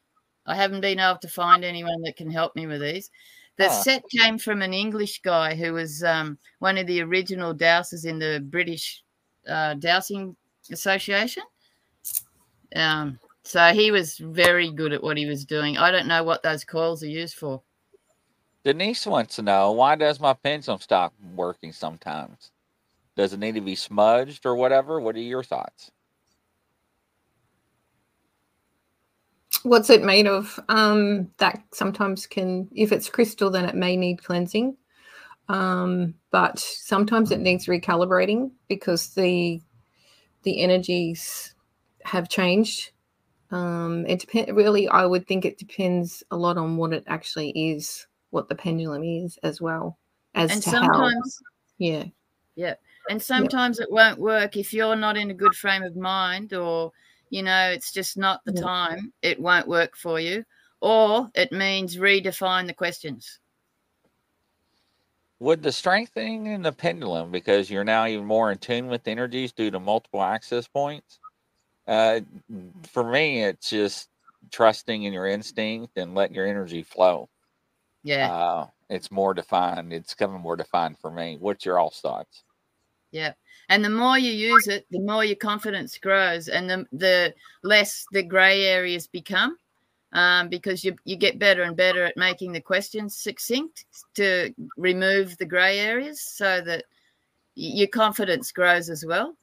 [0.45, 3.11] I haven't been able to find anyone that can help me with these.
[3.57, 3.83] The Huh.
[3.83, 8.19] set came from an English guy who was um, one of the original dowsers in
[8.19, 9.03] the British
[9.49, 10.37] uh, Dowsing
[10.71, 11.45] Association.
[12.77, 15.79] Um, so he was very good at what he was doing.
[15.79, 17.63] I don't know what those coils are used for.
[18.65, 22.53] Denise wants to know why does my pendulum stop working sometimes?
[23.17, 25.01] Does it need to be smudged or whatever?
[25.01, 25.91] What are your thoughts?
[29.63, 30.59] What's it made of?
[30.69, 34.77] Um, that sometimes can, if it's crystal, then it may need cleansing.
[35.49, 39.61] Um, but sometimes it needs recalibrating because the
[40.45, 41.55] the energies
[42.05, 42.92] have changed.
[43.53, 44.51] Um, it depends.
[44.53, 48.55] Really, I would think it depends a lot on what it actually is, what the
[48.55, 49.99] pendulum is, as well
[50.35, 50.81] as And to how.
[50.81, 51.43] sometimes
[51.79, 52.75] Yeah,
[53.09, 56.93] and sometimes it won't work if you're not in a good frame of mind or
[57.31, 58.61] you know it's just not the Yeah.
[58.61, 60.45] time it won't work for you
[60.81, 63.41] or it means redefine the questions
[65.41, 69.53] Would the strengthening in the pendulum, because you're now even more in tune with energies
[69.53, 71.19] due to multiple access points,
[71.87, 72.21] uh,
[72.89, 74.09] for me, it's just
[74.51, 77.29] trusting in your instinct and letting your energy flow.
[78.03, 79.93] yeah Uh, it's more defined.
[79.93, 81.37] It's coming more defined for me.
[81.41, 82.45] What's your all thoughts?
[83.11, 83.33] yeah
[83.69, 88.07] and the more you use it the more your confidence grows and the the less
[88.13, 89.57] the gray areas become
[90.13, 95.37] um, because you you get better and better at making the questions succinct to remove
[95.39, 96.85] the grey areas, so that
[97.55, 99.37] your confidence grows as well.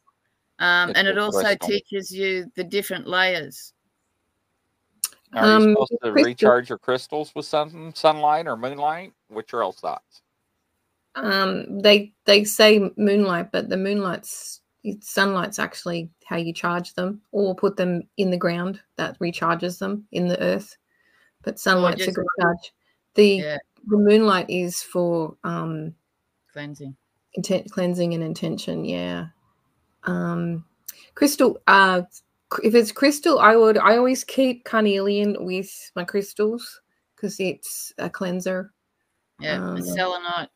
[0.60, 3.74] Um, and it also teaches you the different layers.
[5.34, 9.13] Are you Um, supposed to crystal- recharge your crystals with sun, sunlight or moonlight?
[9.30, 10.22] What's your else thoughts?
[11.15, 17.22] Um, they they say moonlight, but the moonlight's it's- sunlight's actually how you charge them,
[17.32, 20.78] or put them in the ground that recharges them in the earth.
[21.43, 22.74] But sunlight's a good charge.
[23.15, 25.95] The Yeah, the moonlight is for um
[26.52, 26.95] cleansing.
[27.34, 29.28] intent cleansing and intention yeah
[30.06, 30.64] um
[31.16, 32.02] crystal uh
[32.64, 36.82] if it's crystal i would i always keep carnelian with my crystals
[37.16, 38.72] because it's a cleanser
[39.40, 40.50] Yeah, Um, and selenite.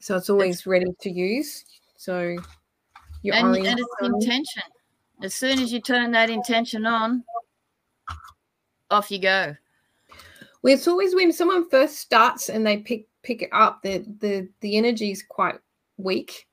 [0.00, 1.64] so it's always ready to use
[1.96, 2.36] so
[3.22, 4.62] your and, and it's intention.
[5.22, 7.24] As soon as you turn that intention on,
[8.90, 9.56] off you go.
[10.62, 14.48] well, it's always when someone first starts and they pick pick it up the the
[14.60, 15.54] the energy is quite
[15.96, 16.46] weak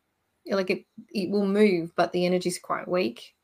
[0.49, 3.35] like it it will move but the energy is quite weak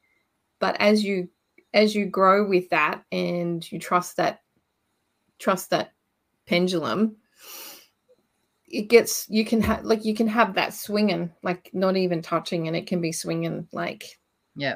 [0.60, 1.30] but as you
[1.74, 4.42] as you grow with that and you trust that
[5.40, 5.94] trust that
[6.48, 7.18] pendulum
[8.68, 12.68] it gets you can have like you can have that swinging like not even touching
[12.68, 14.20] and it can be swinging like
[14.56, 14.76] Yeah.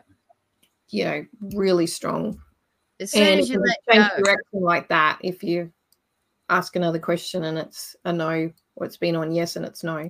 [0.89, 2.41] you know really strong
[2.99, 4.23] As soon and as you let go.
[4.23, 5.71] direction like that if you
[6.51, 10.09] ask another question and it's a no or it's been on yes and it's no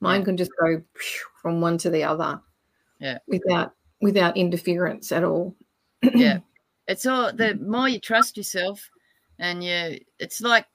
[0.00, 0.24] mine Yeah.
[0.24, 0.80] can just go
[1.42, 2.40] from one to the other
[3.00, 3.18] Yeah.
[3.26, 5.54] without without interference at all
[6.14, 6.38] yeah
[6.88, 8.88] it's all the more you trust yourself
[9.38, 10.66] and you it's like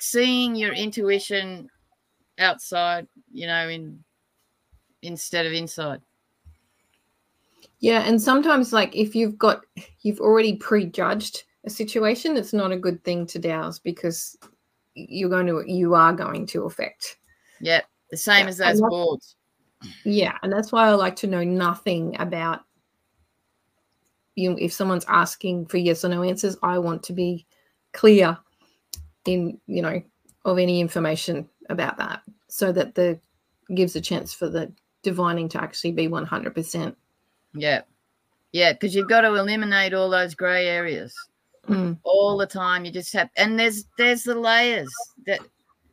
[0.00, 1.68] seeing your intuition
[2.38, 4.02] outside you know in
[5.02, 6.00] instead of inside
[7.80, 9.64] yeah and sometimes like if you've got
[10.00, 14.36] you've already prejudged a situation it's not a good thing to douse because
[14.94, 17.16] you're going to you are going to affect
[17.60, 19.36] yeah the same Yeah, as those boards
[20.04, 22.60] Yeah, and that's why I like to know nothing about
[24.34, 24.50] you.
[24.50, 27.46] know, If someone's asking for yes or no answers, I want to be
[27.92, 28.36] clear
[29.26, 30.02] in you know
[30.44, 33.18] of any information about that, so that the
[33.74, 36.96] gives a chance for the divining to actually be one hundred percent.
[37.54, 37.82] yeah
[38.52, 41.14] yeah because you've got to eliminate all those gray areas
[41.68, 41.96] Mm.
[42.02, 44.92] all the time you just have and there's there's the layers
[45.26, 45.38] that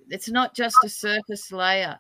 [0.10, 2.00] it's not just a surface layer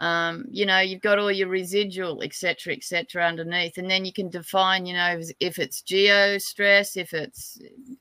[0.00, 4.28] um you know you've got all your residual etc etc underneath and then you can
[4.28, 7.58] define you know if- if it's geo stress if it's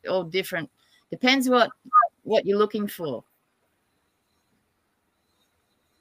[0.09, 0.69] all different
[1.09, 1.69] depends what
[2.23, 3.23] what you're looking for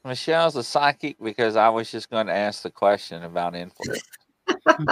[0.05, 4.03] Michelle's a psychic because I was just going to ask the question about influence.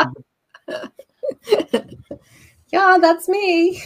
[2.72, 3.82] Yeah, that's me.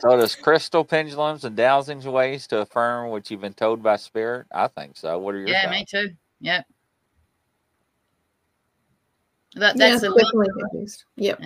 [0.00, 4.46] so, does crystal pendulums and dowsings ways to affirm what you've been told by spirit?
[4.52, 5.18] I think so.
[5.18, 5.72] What are your yeah thoughts?
[5.78, 6.62] me too yeah
[9.54, 10.22] that, yeah, that's it's a link.
[10.26, 11.04] definitely good news.
[11.16, 11.40] Yep.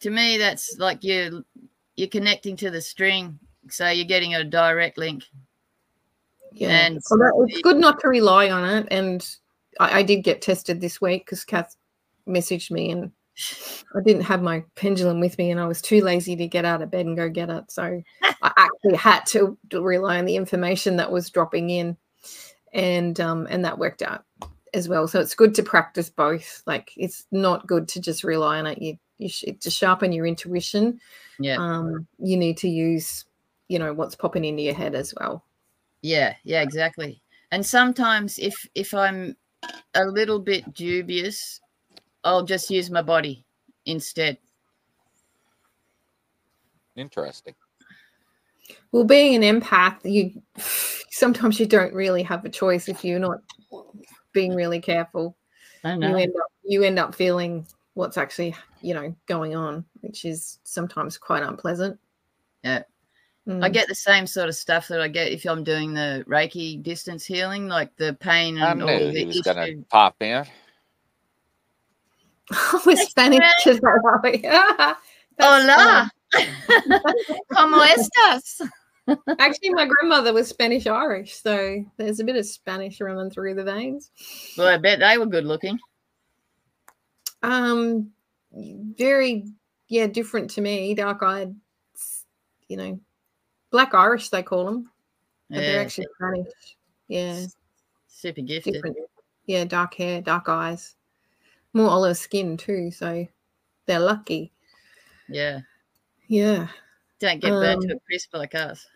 [0.00, 1.44] to me that's like you
[1.96, 5.22] you're connecting to the string so you're getting a direct link
[6.52, 8.88] Yeah, And Well, that- it's good not to rely on it.
[8.90, 9.24] And
[9.80, 11.76] I, I did get tested this week because Cath
[12.28, 13.10] messaged me and
[13.94, 16.82] I didn't have my pendulum with me and I was too lazy to get out
[16.82, 17.70] of bed and go get it.
[17.70, 21.96] So I actually had to, to rely on the information that was dropping in,
[22.72, 24.24] and um, and that worked out
[24.74, 25.06] as well.
[25.06, 26.62] So it's good to practice both.
[26.66, 28.80] Like it's not good to just rely on it.
[28.80, 31.00] You you should to sharpen your intuition.
[31.38, 33.24] yeah Um, you need to use
[33.68, 35.44] you know what's popping into your head as well.
[36.02, 37.22] Yeah, yeah, exactly.
[37.52, 39.36] And sometimes if if I'm
[39.94, 41.60] a little bit dubious,
[42.24, 43.44] I'll just use my body
[43.86, 44.38] instead.
[46.96, 47.54] Interesting.
[48.90, 50.42] Well, being an empath, you
[51.10, 53.40] sometimes you don't really have a choice if you're not
[54.32, 55.36] being really careful.
[55.84, 60.24] I You end up you end up feeling what's actually you know going on, which
[60.24, 61.98] is sometimes quite unpleasant.
[62.62, 62.82] Yeah.
[63.48, 63.64] Mm.
[63.64, 66.80] I get the same sort of stuff that I get if I'm doing the Reiki
[66.80, 70.14] distance healing, like the pain I and all knew the he was going to pop
[70.20, 70.44] in.
[72.86, 73.40] With Spanish.
[73.66, 74.20] well.
[74.24, 74.94] Yeah.
[75.40, 76.10] Hola.
[77.52, 78.60] ¿Cómo estás?
[79.38, 83.64] Actually, my grandmother was Spanish Irish, so there's a bit of Spanish running through the
[83.64, 84.10] veins.
[84.56, 85.78] Well, I bet they were good looking.
[87.42, 88.12] Um,
[88.52, 89.44] very
[89.88, 90.94] yeah, different to me.
[90.94, 91.54] Dark eyed,
[92.68, 93.00] you know,
[93.70, 94.90] black Irish they call them,
[95.50, 96.52] but they're actually Spanish.
[97.08, 97.44] Yeah,
[98.06, 98.74] super gifted.
[98.74, 98.96] different.
[99.46, 100.94] Yeah, dark hair, dark eyes,
[101.72, 102.90] more olive skin too.
[102.90, 103.26] So
[103.86, 104.52] they're lucky.
[105.28, 105.60] Yeah.
[106.28, 106.68] Yeah.
[107.20, 108.86] Don't get burnt to Um, a crisp like us.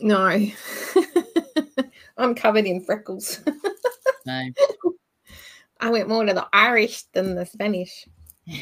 [0.00, 0.46] No.
[2.18, 3.40] I'm covered in freckles.
[4.26, 4.50] No.
[5.80, 8.06] I went more to the Irish than the Spanish.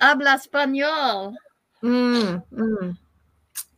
[0.00, 1.34] Habla español.
[1.82, 2.96] Mm, mm.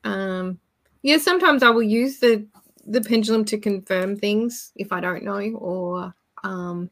[0.05, 0.59] Um,
[1.03, 2.47] yeah, sometimes I will use the
[2.85, 6.91] the pendulum to confirm things if I don't know, or um,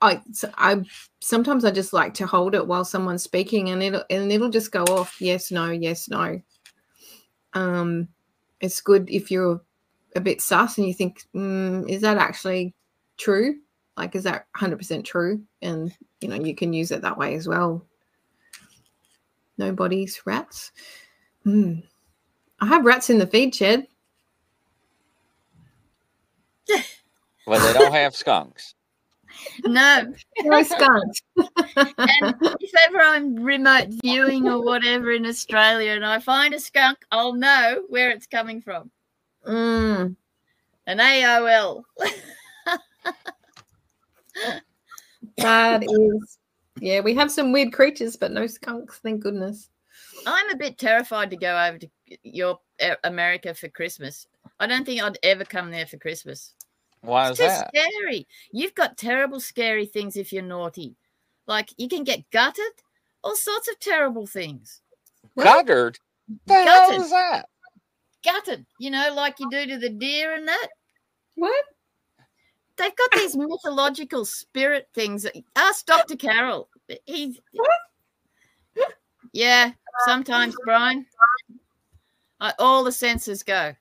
[0.00, 0.20] I,
[0.56, 0.82] I
[1.20, 4.72] sometimes I just like to hold it while someone's speaking, and it'll and it'll just
[4.72, 6.40] go off yes, no, yes, no.
[7.54, 8.08] Um,
[8.60, 9.60] it's good if you're
[10.16, 12.74] a bit sus and you think, mm, is that actually
[13.16, 13.56] true?
[13.96, 15.42] Like, is that hundred percent true?
[15.62, 17.84] And you know, you can use it that way as well.
[19.56, 20.72] No bodies, rats.
[21.44, 21.80] Hmm.
[22.60, 23.86] I have rats in the feed shed.
[27.46, 28.74] Well, they don't have skunks.
[29.64, 30.14] No.
[30.44, 31.22] No skunks.
[31.36, 36.98] And if ever I'm remote viewing or whatever in Australia and I find a skunk,
[37.10, 38.92] I'll know where it's coming from.
[39.44, 40.14] Mm.
[40.86, 41.82] An AOL.
[45.38, 46.38] That is,
[46.80, 49.68] yeah, we have some weird creatures, but no skunks, thank goodness.
[50.26, 51.88] I'm a bit terrified to go over to
[52.22, 54.26] your uh, America for Christmas.
[54.60, 56.54] I don't think I'd ever come there for Christmas.
[57.04, 57.70] Why It's is too that?
[57.74, 58.26] scary.
[58.52, 60.96] You've got terrible, scary things if you're naughty.
[61.46, 62.64] Like you can get gutted,
[63.22, 64.80] all sorts of terrible things.
[65.38, 65.98] Guttered?
[66.46, 67.00] The hell Gutted.
[67.02, 67.48] is that?
[68.24, 70.68] Gutted, you know, like you do to the deer and that.
[71.34, 71.64] What?
[72.76, 75.26] They've got these mythological spirit things.
[75.54, 76.16] Ask Dr.
[76.16, 76.68] Carroll.
[77.04, 77.38] He's
[79.32, 79.72] yeah.
[80.06, 81.06] Sometimes, Brian,
[82.40, 83.74] I, all the senses go.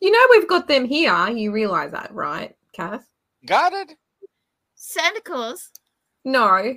[0.00, 1.28] You know we've got them here.
[1.28, 3.06] You realize that, right, Cath?
[3.46, 3.96] Gutted?
[4.74, 5.70] Santa Claus.
[6.24, 6.74] No,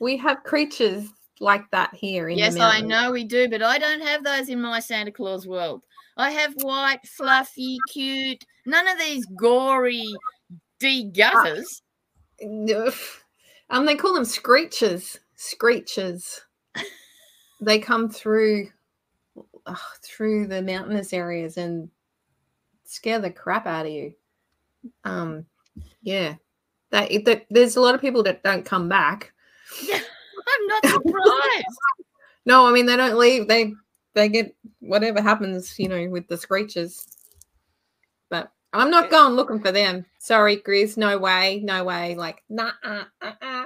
[0.00, 1.08] we have creatures
[1.40, 4.48] like that here in Yes, the I know we do, but I don't have those
[4.48, 5.82] in my Santa Claus world.
[6.16, 8.44] I have white, fluffy, cute.
[8.66, 10.06] None of these gory
[10.78, 11.82] de-gutters.
[12.42, 12.92] Ugh.
[13.72, 15.20] Um, they call them screechers.
[15.38, 16.40] Screechers.
[17.60, 18.68] they come through
[19.64, 21.88] ugh, through the mountainous areas and
[22.90, 24.12] scare the crap out of you.
[25.04, 25.46] Um,
[26.02, 26.34] yeah,
[26.90, 29.32] that, that there's a lot of people that don't come back.
[29.92, 31.64] I'm not surprised.
[32.46, 33.46] No, I mean they don't leave.
[33.48, 33.74] They
[34.14, 37.06] they get whatever happens, you know, with the screeches.
[38.30, 40.06] But I'm not It- going looking for them.
[40.18, 40.96] Sorry, Grizz.
[40.96, 41.60] No way.
[41.62, 42.14] No way.
[42.16, 42.72] Like, nah.
[42.82, 43.64] Uh, uh, uh.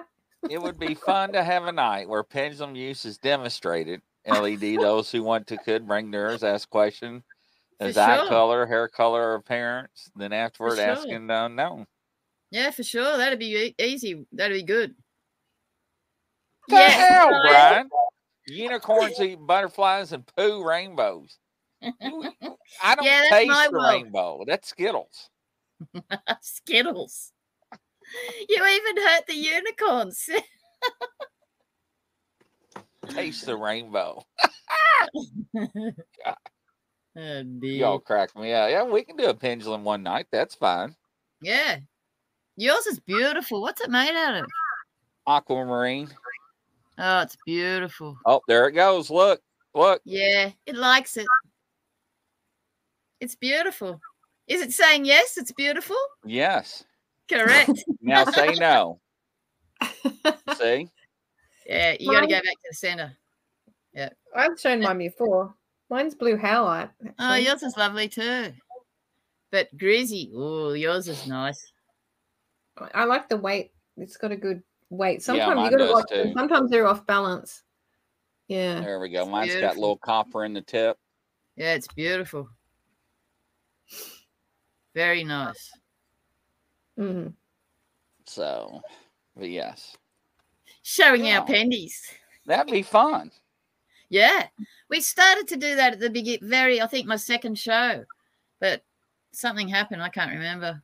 [0.51, 4.03] It would be fun to have a night where pendulum use is demonstrated.
[4.27, 7.23] LED, those who want to could bring theirs, ask question,
[7.81, 8.29] For is eye sure.
[8.29, 10.11] color, hair color, or appearance.
[10.17, 10.85] Then afterward, sure.
[10.87, 11.87] asking the unknown.
[12.51, 13.17] Yeah, for sure.
[13.17, 14.27] That'd be easy.
[14.33, 14.95] That'd be good.
[16.69, 17.43] The Yes, hell, Brian.
[17.51, 17.91] Brian?
[18.47, 21.39] Unicorns eat butterflies and poo rainbows.
[21.83, 21.91] I
[22.95, 23.93] don't Yeah, taste the world.
[23.93, 24.45] rainbow.
[24.47, 25.31] That's Skittles.
[26.41, 27.33] Skittles.
[28.49, 30.29] You even hurt the unicorns.
[33.09, 34.25] Taste the rainbow.
[37.17, 37.73] Oh, dear.
[37.73, 38.71] Y'all crack me out.
[38.71, 40.27] Yeah, we can do a pendulum one night.
[40.31, 40.95] That's fine.
[41.41, 41.79] Yeah.
[42.57, 43.61] Yours is beautiful.
[43.61, 44.47] What's it made out of?
[45.27, 46.09] Aquamarine.
[46.99, 48.17] Oh, it's beautiful.
[48.25, 49.11] Oh, there it goes.
[49.11, 49.41] Look,
[49.75, 50.01] look.
[50.05, 51.27] Yeah, it likes it.
[53.21, 54.01] It's beautiful.
[54.47, 55.37] Is it saying yes?
[55.37, 55.97] It's beautiful?
[56.25, 56.85] Yes.
[57.29, 57.71] Correct.
[58.01, 59.01] Now say no.
[60.59, 60.89] See?
[61.67, 63.17] yeah, you got to go back to the center.
[63.95, 64.11] Yeah.
[64.37, 65.55] I've shown mine before.
[65.95, 66.91] Mine's blue howlite.
[67.21, 68.53] Oh, yours is lovely too.
[69.53, 71.73] But Grizzy, oh, yours is nice.
[72.93, 73.71] I like the weight.
[73.97, 75.23] It's got a good weight.
[75.23, 76.09] Sometimes mine you got to does watch.
[76.11, 76.33] too.
[76.35, 77.63] Sometimes they're off balance.
[78.49, 78.81] Yeah.
[78.81, 79.25] There we go.
[79.25, 80.99] Mine's got a little copper in the tip.
[81.55, 82.49] Yeah, it's beautiful.
[84.97, 85.71] Very nice.
[86.99, 87.35] Mm.
[88.27, 88.83] So,
[89.37, 89.97] but yes,
[90.83, 91.39] Showing Yeah.
[91.39, 92.01] our pendies.
[92.47, 93.31] that'd be fun.
[94.15, 94.47] Yeah,
[94.89, 96.49] we started to do that at the beginning.
[96.49, 98.05] Very, I think my second show,
[98.61, 98.85] but
[99.33, 100.05] something happened.
[100.05, 100.81] I can't remember.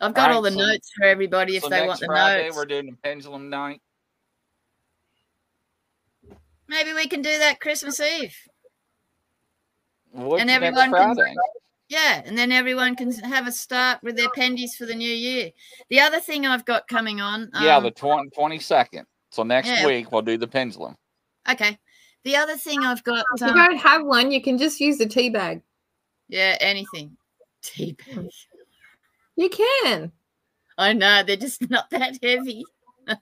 [0.00, 2.56] I've got all the so- notes for everybody if so they want the Friday notes.
[2.56, 3.80] we're doing a pendulum night.
[6.66, 8.36] Maybe we can do that Christmas Eve.
[10.12, 11.16] And everyone can-
[11.88, 15.52] Yeah, and then everyone can have a start with their pendies for the new year.
[15.90, 17.50] The other thing I've got coming on.
[17.60, 19.04] yeah, um, the 20, 22nd.
[19.30, 19.86] So next yeah.
[19.86, 20.96] week we'll do the pendulum.
[21.48, 21.78] okay.
[22.24, 23.24] The other thing I've got.
[23.34, 25.62] If you Um, don't have one, you can just use the tea bag.
[26.28, 27.16] yeah, anything.
[27.62, 28.28] Tea bag.
[29.36, 30.12] You can.
[30.78, 32.64] I know they're just not that heavy.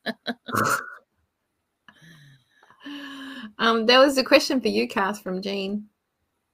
[3.58, 5.86] Um, there was a question for you, Cath, from Gene.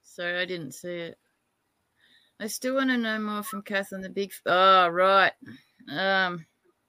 [0.03, 1.17] Sorry, I didn't see it.
[2.39, 4.31] I still want to know more from Cath on the big.
[4.31, 5.31] f- Oh, right.
[5.89, 6.45] Um,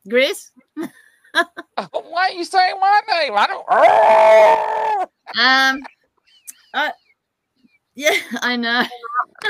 [0.08, 0.50] Grizz.
[1.92, 3.32] Why are you saying my name?
[3.36, 3.66] I don't.
[3.68, 5.06] Oh!
[5.38, 5.82] Um,
[6.74, 6.92] I.
[7.94, 8.84] Yeah, I know.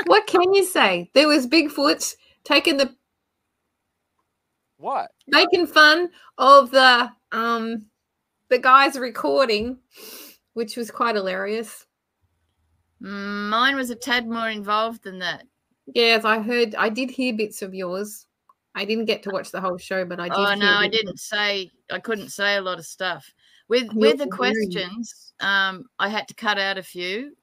[0.05, 1.09] What can you say?
[1.13, 2.95] There was Bigfoot taking the
[4.77, 5.11] What?
[5.27, 7.85] making fun of the um
[8.49, 9.77] the guys recording,
[10.53, 11.85] which was quite hilarious.
[13.01, 15.45] Mm, Mine was a tad more involved than that.
[15.93, 16.75] Yes, I heard.
[16.75, 18.25] I did hear bits of yours.
[18.75, 20.37] I didn't get to watch the whole show, but I did.
[20.37, 20.97] Oh hear no, I bits.
[20.97, 21.71] didn't say.
[21.91, 23.31] I couldn't say a lot of stuff
[23.67, 25.33] with You're with the questions.
[25.39, 27.35] Um, I had to cut out a few,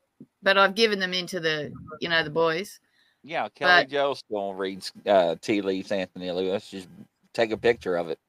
[0.42, 2.78] but I've given them into the you know the boys.
[3.24, 6.70] Yeah, Kelly But- Joe still reads uh, tea leaves, Anthony Lewis.
[6.70, 6.88] Just
[7.34, 8.20] take a picture of it.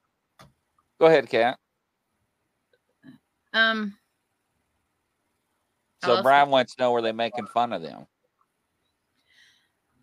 [0.98, 1.56] Go ahead, Kat.
[3.52, 3.96] Um,
[6.04, 8.06] So Brian wants to know were they making fun of them?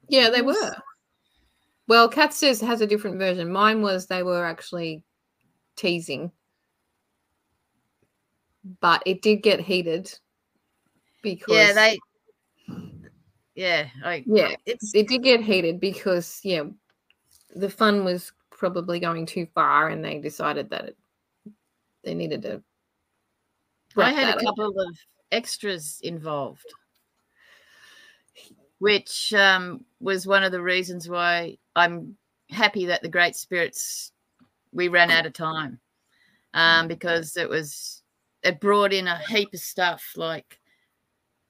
[0.08, 0.76] Yeah, they were.
[1.88, 3.52] Well, Kat says has a different version.
[3.52, 5.04] Mine was they were actually
[5.76, 6.32] teasing,
[8.80, 10.12] but it did get heated
[11.22, 12.00] because yeah, they.
[13.54, 14.24] Yeah, I.
[14.26, 16.64] yeah it did get heated because yeah
[17.56, 20.98] the fun was probably going too far and they decided that it,
[22.04, 22.62] they needed to
[23.98, 24.44] I had a up.
[24.44, 24.98] couple of
[25.32, 26.66] extras involved,
[28.80, 32.18] which um, was one of the reasons why I'm
[32.50, 34.12] happy that the Great Spirits
[34.72, 35.80] we ran out of time
[36.54, 38.04] um, because it was
[38.44, 40.60] it brought in a heap of stuff like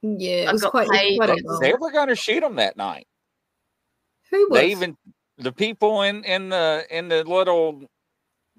[0.01, 1.57] yeah it I was got quite, it was paid quite a.
[1.61, 3.07] They were going to shoot them that night.
[4.31, 4.97] who was They even
[5.37, 7.83] the people in in the in the little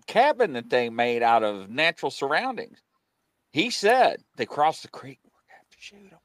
[0.07, 2.83] cabin that they made out of natural surroundings.
[3.53, 5.19] He said they crossed the creek.
[5.25, 6.21] We're going to have to shoot them.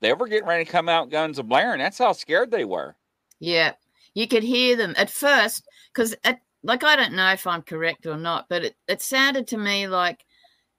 [0.00, 1.78] They were getting ready to come out guns a blaring.
[1.78, 2.96] That's how scared they were.
[3.38, 3.72] Yeah,
[4.16, 6.16] you could hear them at first because,
[6.62, 9.86] like, I don't know if I'm correct or not, but it, it sounded to me
[9.88, 10.24] like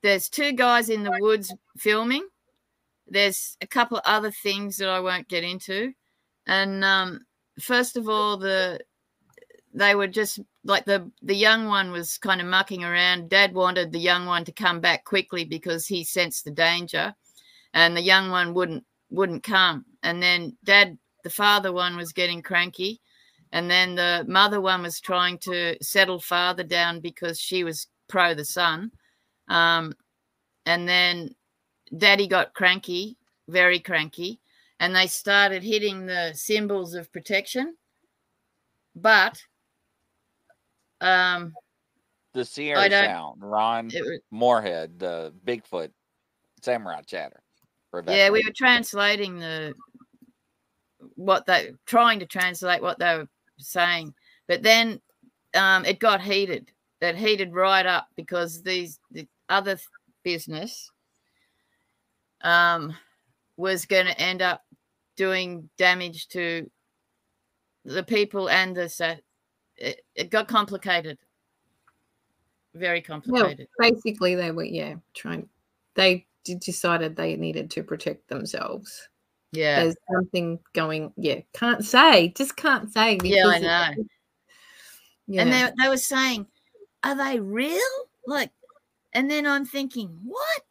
[0.01, 2.27] there's two guys in the woods filming.
[3.05, 5.93] There's a couple of other things that I won't get into,
[6.47, 7.19] and um,
[7.59, 8.79] first of all, the
[9.71, 13.29] they were just like the the young one was kind of mucking around.
[13.29, 17.13] Dad wanted the young one to come back quickly because he sensed the danger,
[17.75, 19.85] and the young one wouldn't wouldn't come.
[20.01, 22.99] And then Dad the father one was getting cranky
[23.51, 28.33] and then the mother one was trying to settle father down because she was pro
[28.33, 28.91] the son
[29.49, 29.93] um,
[30.65, 31.29] and then
[31.97, 33.17] daddy got cranky
[33.47, 34.39] very cranky
[34.79, 37.75] and they started hitting the symbols of protection
[38.95, 39.41] but
[40.99, 41.53] um,
[42.33, 45.91] The Sierra Sound, Ron it Morehead, the Bigfoot
[46.61, 47.41] samurai chatter.
[47.93, 48.17] Rebecca.
[48.17, 49.73] yeah we were translating the
[51.15, 53.27] what they trying to translate what they were
[53.57, 54.13] saying.
[54.47, 55.01] But then
[55.53, 56.71] um, it got heated.
[57.01, 59.77] It heated right up because these the other
[60.23, 60.91] business
[62.41, 62.95] um,
[63.55, 64.63] was going to end up
[65.15, 66.69] doing damage to
[67.85, 69.15] the people and the sa-
[69.75, 71.17] it, it got complicated.
[72.73, 73.67] Very complicated.
[73.79, 75.47] well, basically they were yeah trying
[75.95, 79.09] they decided they needed to protect themselves
[79.53, 84.03] yeah there's something going yeah can't say just can't say Yeah, I know.
[85.27, 85.41] yeah.
[85.41, 86.47] and they, they were saying
[87.03, 87.79] are they real
[88.25, 88.51] like
[89.13, 90.61] and then i'm thinking what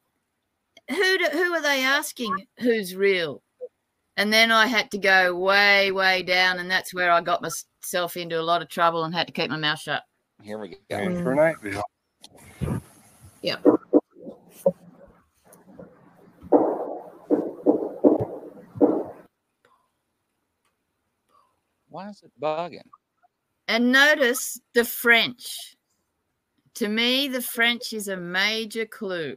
[0.91, 3.43] who do, who are they asking who's real
[4.19, 8.17] and then i had to go way way down and that's where i got myself
[8.17, 10.03] into a lot of trouble and had to keep my mouth shut
[10.43, 10.77] Here we go.
[10.91, 11.83] And for Nightville.
[13.43, 13.57] yeah
[21.97, 22.91] Why is it bugging?
[23.69, 25.77] and notice the french.
[26.75, 29.37] To me the french is a major clue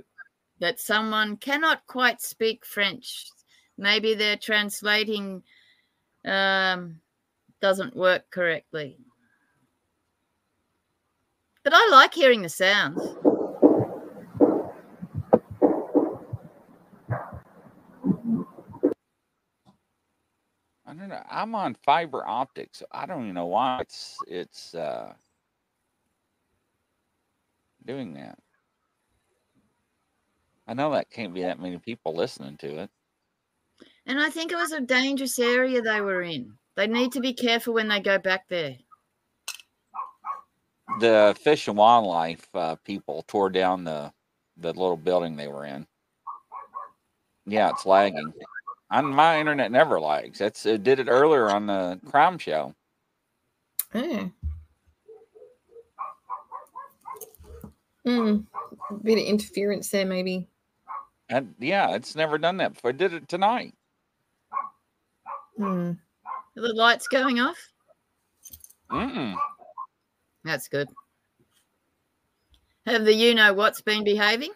[0.60, 3.30] that someone cannot quite speak french.
[3.78, 5.41] Maybe they're translating
[6.26, 6.99] um,
[7.62, 8.97] doesn't work correctly.
[11.64, 13.01] But i like hearing the sounds
[20.90, 21.24] I don't know.
[21.30, 22.80] I'm on fiber optics.
[22.80, 25.14] So I don't even know why it's it's uh
[27.86, 28.40] doing that.
[30.68, 32.90] I know that can't be that many people listening to it.
[34.06, 37.34] and i think it was a dangerous area they were in they need to be
[37.34, 38.78] careful when they go back there
[41.00, 44.12] The fish and wildlife uh, people tore down the
[44.58, 45.88] the little building they were in.
[47.46, 48.34] Yeah, it's lagging.
[48.92, 50.40] On my internet never lags.
[50.40, 52.74] That's it did it earlier on the crime show.
[53.92, 54.28] Hmm.
[59.04, 60.48] Bit of interference there, maybe.
[61.30, 62.90] And yeah, it's never done that before.
[62.90, 63.76] I did it tonight.
[65.58, 65.92] Hmm.
[66.58, 67.58] Are the lights going off?
[68.90, 69.36] Mm-mm.
[70.44, 70.88] That's good.
[72.88, 74.52] Have the you know what's been behaving?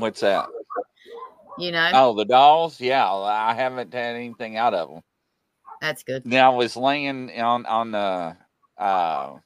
[0.00, 0.48] What's that?
[1.58, 2.80] You know, Oh, the dolls.
[2.80, 5.02] Yeah, I haven't had anything out of them.
[5.80, 6.26] that's good.
[6.26, 8.36] Now I was laying on on the
[8.76, 9.38] uh,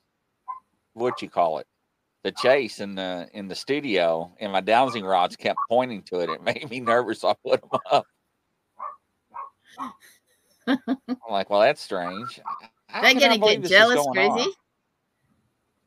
[0.95, 1.67] what you call it,
[2.25, 6.31] the chase in the in the studio, and my dowsing rods kept pointing to it.
[6.31, 7.21] It made me nervous.
[7.21, 8.07] So I put them up.
[10.67, 12.41] I'm like, well, that's strange.
[12.89, 14.07] How They're to get jealous?
[14.13, 14.51] Grizzy.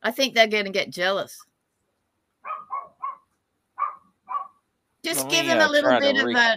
[0.02, 1.44] I think they're to get jealous.
[5.04, 6.56] Just give them uh, a little bit of re- a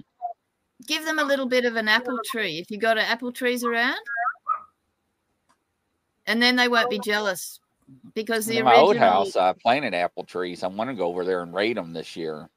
[0.88, 3.98] give them a little bit of an apple tree if you got apple trees around,
[6.26, 7.60] and then they won't be jealous
[8.14, 10.64] because the In my old house, I planted apple trees.
[10.64, 12.50] I want to go over there and raid them this year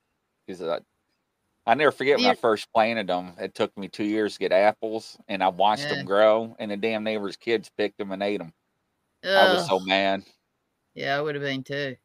[0.47, 0.81] because I,
[1.67, 3.33] I never forget when I first planted them.
[3.39, 5.97] It took me two years to get apples, and I watched Yeah.
[5.97, 6.57] them grow.
[6.59, 8.53] And the damn neighbors' kids picked them and ate them.
[9.25, 10.23] I was so mad.
[10.95, 11.97] yeah, I would have been too.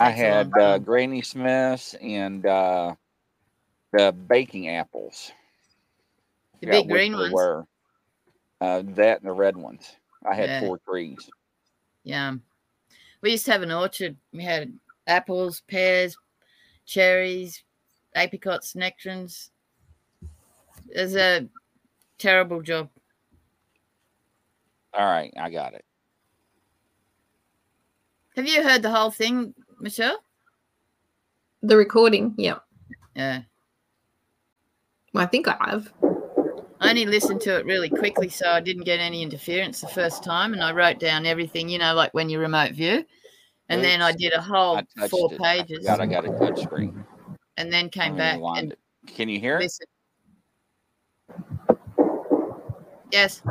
[0.00, 0.78] I Takes a long had uh.
[0.78, 2.94] Granny Smiths and uh,
[3.92, 5.30] the baking apples.
[6.60, 7.32] The big green ones.
[7.32, 7.66] Were.
[8.60, 9.96] Uh, that and the red ones.
[10.24, 10.60] I had Yeah.
[10.60, 11.28] four trees.
[12.02, 12.34] Yeah.
[13.20, 14.16] We used to have an orchard.
[14.32, 14.72] We had
[15.06, 16.16] apples, pears,
[16.86, 17.62] cherries,
[18.14, 19.50] apricots, nectarines.
[20.88, 21.48] It was a
[22.18, 22.88] terrible job.
[24.94, 25.84] All right, I got it.
[28.36, 29.54] Have you heard the whole thing,
[29.84, 30.18] Michelle?
[31.62, 32.56] The recording, yeah.
[33.14, 33.42] Yeah.
[35.12, 35.92] Well, I think I have.
[36.80, 40.24] I only listened to it really quickly, so I didn't get any interference the first
[40.24, 40.54] time.
[40.54, 43.04] And I wrote down everything, you know, like when you remote view.
[43.68, 44.80] And then I did a whole
[45.10, 45.38] four it.
[45.38, 47.04] Pages forgot I got a touch screen.
[47.58, 48.74] and then came back and.
[49.06, 49.64] Can you hear it?
[49.64, 49.88] listened.
[53.12, 53.42] Yes.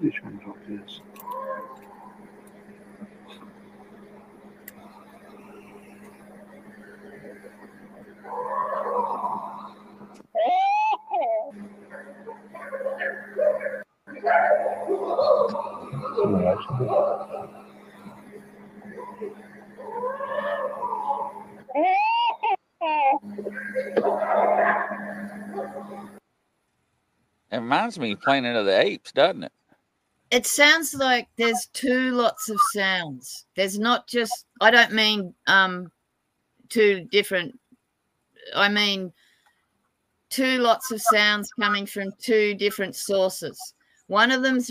[0.00, 1.00] Which one's off this?
[27.52, 27.60] It
[27.98, 29.52] reminds me of Planet of the Apes, doesn't it?
[30.30, 33.44] It sounds like there's two lots of sounds.
[33.54, 35.90] There's not just I don't mean um
[36.68, 37.58] two different
[38.54, 39.12] I mean
[40.30, 43.74] two lots of sounds coming from two different sources.
[44.06, 44.70] One of them's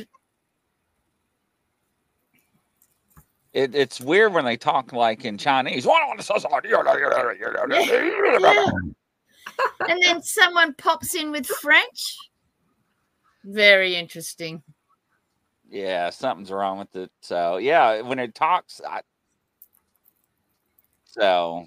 [3.53, 5.85] It, it's weird when they talk like in Chinese.
[8.39, 8.65] yeah,
[9.89, 12.15] and then someone pops in with French.
[13.43, 14.63] Very interesting.
[15.69, 17.11] Yeah, something's wrong with it.
[17.21, 19.01] So yeah, when it talks, I,
[21.05, 21.65] so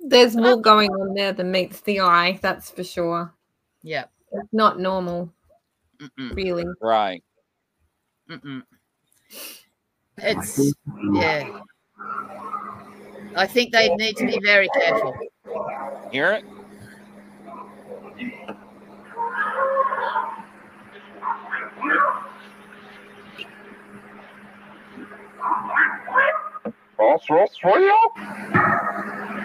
[0.00, 0.56] There's more oh.
[0.56, 3.34] going on there than meets the eye, that's for sure.
[3.82, 4.04] Yeah.
[4.32, 5.32] It's not normal,
[5.98, 6.64] Mm-mm, really.
[6.80, 7.22] right.
[8.28, 8.62] mm-mm.
[10.18, 10.74] It's
[11.12, 11.60] yeah.
[13.36, 15.14] I think they need to be very careful.
[16.10, 16.44] Hear it?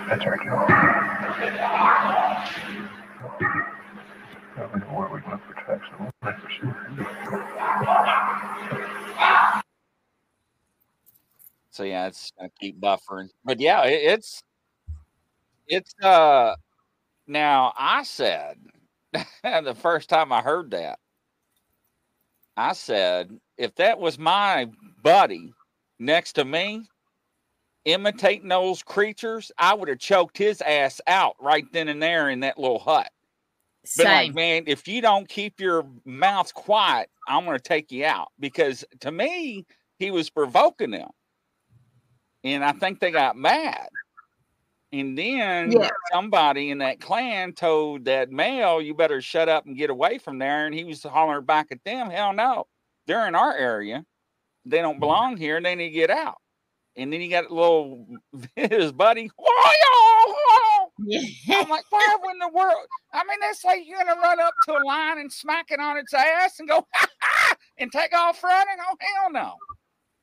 [0.08, 0.39] That's right.
[5.68, 5.89] Text.
[6.22, 6.76] I don't sure.
[11.72, 13.30] So yeah, it's gonna keep buffering.
[13.45, 14.43] But yeah, it, it's
[15.68, 16.56] it's uh
[17.28, 18.58] now I said
[19.14, 20.99] the first time I heard that,
[22.58, 24.70] I said if that was my
[25.02, 25.54] buddy
[25.99, 26.88] next to me,
[27.86, 32.41] imitating those creatures, I would have choked his ass out right then and there in
[32.41, 33.09] that little hut.
[33.97, 34.34] Been like, Same.
[34.36, 38.27] man, if you don't keep your mouth quiet, I'm going to take you out.
[38.39, 39.65] Because to me,
[39.97, 41.09] he was provoking them.
[42.43, 43.88] And I think they got mad.
[44.93, 45.89] And then Yeah.
[46.11, 50.38] somebody in that clan told that male, you better shut up and get away from
[50.38, 50.65] there.
[50.65, 52.67] And he was hollering back at them, hell no.
[53.07, 54.05] They're in our area.
[54.65, 54.99] They don't mm-hmm.
[54.99, 55.61] belong here.
[55.61, 56.40] They need to get out.
[56.97, 58.05] And then he got a little
[58.55, 59.29] his buddy.
[61.03, 61.23] Yeah.
[61.61, 62.85] I'm like, why in the world?
[63.13, 65.97] I mean, that's like you're gonna run up to a line and smack it on
[65.97, 66.85] its ass and go
[67.77, 68.75] and take off running.
[68.79, 69.53] Oh hell no.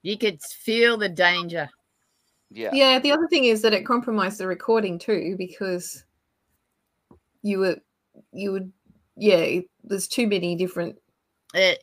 [0.02, 1.68] You could feel the danger.
[2.50, 2.70] Yeah.
[2.72, 6.04] Yeah, the other thing is that it compromised the recording too because
[7.42, 7.76] you were
[8.32, 8.72] you would
[9.16, 10.96] yeah, there's too many different
[11.54, 11.82] It,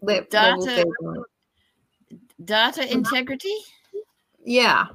[0.00, 1.24] le- Data- levels there on
[2.10, 2.20] it.
[2.44, 3.54] data integrity?
[4.44, 4.86] Yeah.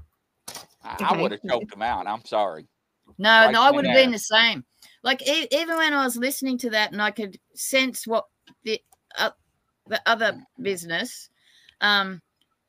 [0.84, 2.08] I, I would have choked him out.
[2.08, 2.68] I'm sorry.
[3.18, 4.64] No, Right no, I would have been the same.
[5.04, 8.26] Like e- even when I was listening to that, and I could sense what
[8.64, 8.80] the
[9.18, 9.32] uh,
[9.88, 11.30] the other business,
[11.82, 12.22] um,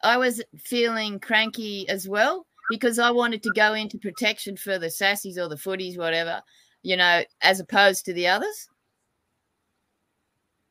[0.02, 4.86] I was feeling cranky as well because I wanted to go into protection for the
[4.86, 6.42] sassies or the footies, whatever,
[6.82, 8.68] you know, as opposed to the others.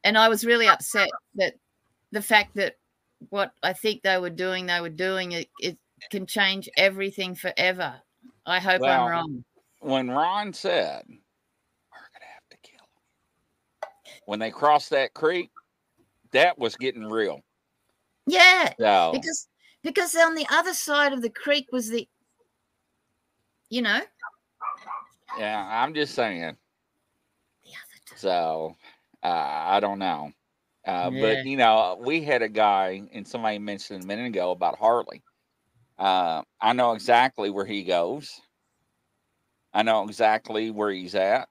[0.03, 1.55] And I was really upset that
[2.11, 2.75] the fact that
[3.29, 5.77] what I think they were doing, they were doing it, it
[6.11, 8.01] can change everything forever.
[8.45, 9.43] I hope Well, I'm wrong.
[9.79, 14.21] When Ron said, We're gonna have to kill him.
[14.25, 15.51] When they crossed that creek,
[16.31, 17.41] that was getting real.
[18.25, 19.47] Yeah, So because
[19.83, 22.07] because on the other side of the creek was the,
[23.69, 24.01] you know,
[25.37, 26.39] yeah, I'm just saying.
[26.41, 27.99] the other.
[28.09, 28.75] T- So
[29.23, 30.31] uh, I don't know.
[30.85, 31.19] Uh, Yeah.
[31.21, 35.21] But, you know, we had a guy, and somebody mentioned a minute ago about Harley.
[35.97, 38.41] Uh, I know exactly where he goes,
[39.73, 41.47] I know exactly where he's at.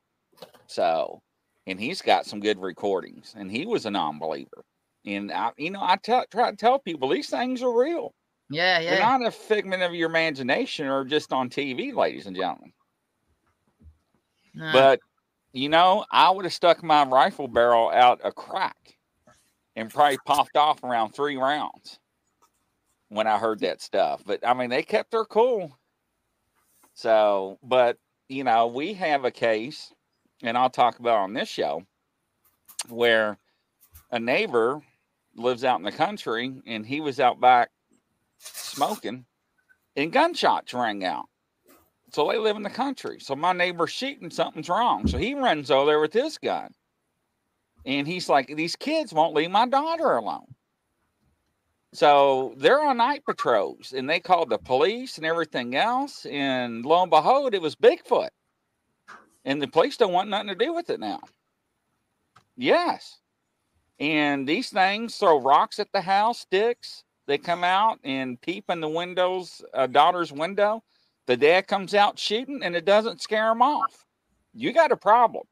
[0.66, 1.20] So,
[1.66, 4.64] and he's got some good recordings, and he was a non believer.
[5.05, 8.12] And, I, you know, I tell, try to tell people these things are real.
[8.51, 8.90] yeah, yeah.
[8.90, 12.72] They're not a figment of your imagination or just on TV, ladies and gentlemen.
[14.55, 14.72] No.
[14.72, 15.01] But
[15.53, 18.76] you know, I would have stuck my rifle barrel out a crack
[19.74, 21.99] and probably popped off around three rounds
[23.09, 24.22] when I heard that stuff.
[24.24, 25.76] But I mean, they kept their cool.
[26.94, 27.98] So, but
[28.28, 29.92] you know, we have a case,
[30.42, 31.84] and I'll talk about on this show,
[32.88, 33.38] where
[34.11, 34.82] a neighbor
[35.36, 37.70] lives out in the country and he was out back
[38.38, 39.26] smoking
[39.94, 41.26] and gunshots rang out.
[42.12, 43.18] So they live in the country.
[43.20, 45.07] So my neighbor's shooting, something's wrong.
[45.07, 46.72] So he runs over there with his gun.
[47.84, 50.55] And he's like, These kids won't leave my daughter alone.
[51.97, 56.26] So they're on night patrols and they called the police and everything else.
[56.26, 58.28] And lo and behold, it was Bigfoot.
[59.47, 61.20] And the police don't want nothing to do with it now.
[62.55, 63.20] Yes.
[63.99, 67.03] And these things throw rocks at the house, sticks.
[67.26, 70.84] They come out and peep in the windows, a daughter's window.
[71.24, 74.05] The dad comes out shooting and it doesn't scare them off.
[74.53, 75.44] You got a problem.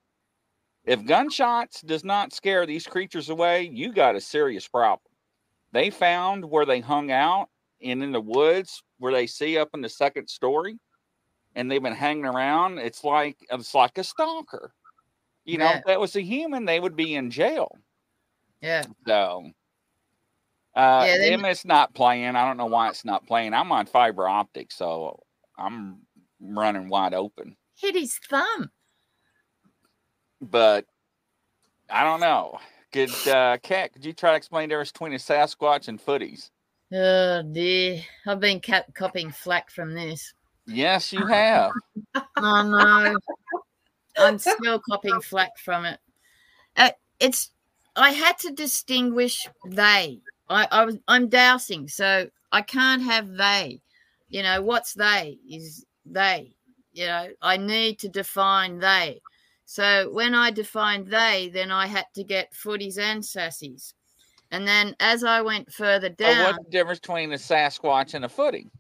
[0.84, 5.01] If gunshots does not scare these creatures away, you got a serious problem.
[5.74, 7.48] They found where they hung out
[7.82, 10.78] and in the woods where they see up in the second story,
[11.56, 12.78] and they've been hanging around.
[12.78, 14.72] It's like it's like a stalker.
[15.44, 17.76] You know, if that was a human, they would be in jail.
[18.62, 19.50] yeah, So,
[20.76, 22.36] uh, Yeah, they- it's not playing.
[22.36, 23.52] I don't know why it's not playing.
[23.52, 25.20] I'm on fiber optic, so
[25.58, 26.06] I'm
[26.40, 27.56] running wide open.
[27.76, 28.70] hit his thumb.
[30.40, 30.86] But
[31.90, 32.60] I don't know.
[32.95, 36.51] Could uh, Kat, could you try to explain the difference between a Sasquatch and footies?
[36.92, 40.32] Oh dear, I've been cap- copying flack from this.
[40.64, 41.72] Yes, you have.
[42.36, 43.16] Oh no,
[44.16, 45.99] I'm still copying flack from it.
[46.76, 47.51] Uh, it's
[47.97, 50.20] I had to distinguish they.
[50.49, 53.80] I, I was I'm dousing, so I can't have they.
[54.28, 56.55] You know what's they is they.
[56.92, 59.20] You know I need to define they.
[59.66, 63.94] So when I defined they, then I had to get footies and sassies.
[64.50, 68.24] And then as I went further But down, what's the difference between a Sasquatch and
[68.24, 68.70] a footy?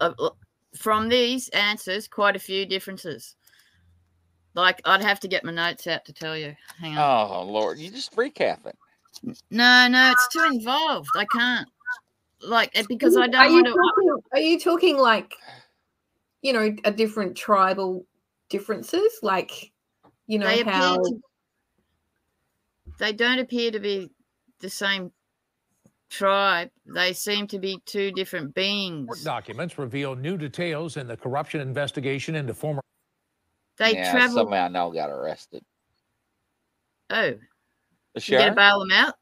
[0.00, 0.30] uh, uh,
[0.76, 3.36] from these answers, quite a few differences.
[4.54, 6.54] Like I'd have to get my notes out to tell you.
[6.78, 7.30] Hang on.
[7.30, 8.76] Oh Lord, you just recap it.
[9.50, 11.08] No, no, it's too involved.
[11.16, 11.68] I can't.
[12.42, 13.72] Like because I don't you want to.
[13.72, 15.34] talking, are you talking like
[16.42, 18.04] you know a different tribal
[18.52, 19.72] differences like
[20.28, 21.20] you know They how to.
[22.98, 24.10] They don't appear to be
[24.60, 25.10] the same
[26.10, 29.06] tribe, they seem to be two different beings.
[29.08, 32.82] Court documents reveal new details in the corruption investigation into former
[33.78, 34.36] They yeah, travel.
[34.36, 35.64] somebody I know got arrested.
[37.10, 37.38] Oh, The
[38.14, 38.54] you sheriff?
[38.54, 39.14] gotta bail them out.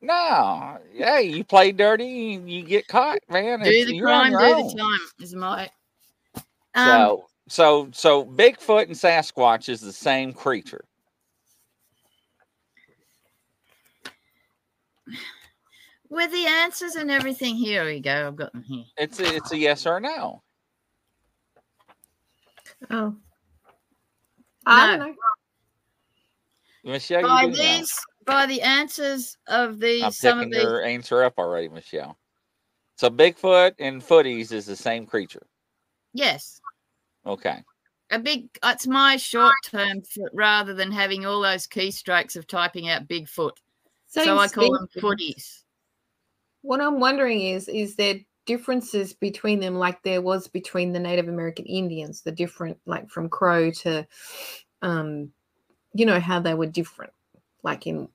[0.00, 3.60] No, yeah, you play dirty, you get caught, man.
[3.60, 4.68] Do It's- the crime, do own.
[4.68, 5.00] the time.
[5.20, 5.68] Is my.
[6.76, 10.84] Um, So, so, so Bigfoot and Sasquatch is the same creature.
[16.10, 18.28] with the answers and everything, here we go.
[18.28, 18.84] I've got them here.
[18.96, 20.42] It's a, it's a yes or no.
[22.90, 23.14] Oh.
[24.66, 25.14] I don't know.
[26.84, 27.62] Michelle, By you do know.
[27.62, 27.92] these,
[28.24, 30.62] by the answers of these, I'm some of picking these.
[30.62, 32.16] your answer up already, Michelle.
[32.96, 35.46] So Bigfoot and footies is the same creature.
[36.14, 36.57] Yes,
[37.28, 37.62] Okay.
[38.10, 38.48] a big.
[38.64, 43.52] It's my short term for, rather than having all those keystrokes of typing out Bigfoot.
[44.06, 45.62] So, I call them Steve, footies.
[46.62, 51.28] What I'm wondering is, is there differences between them, like there was between the Native
[51.28, 54.06] American Indians, the different, like from Crow to,
[54.80, 55.30] um,
[55.92, 57.12] you know, how they were different,
[57.62, 58.08] like in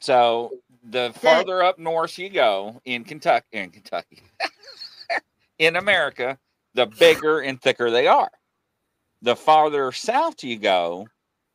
[0.00, 0.52] So
[0.82, 4.22] the farther up north you go in Kentucky, in Kentucky,
[5.58, 6.38] in America,
[6.74, 8.30] the bigger and thicker they are.
[9.22, 11.06] The farther south you go,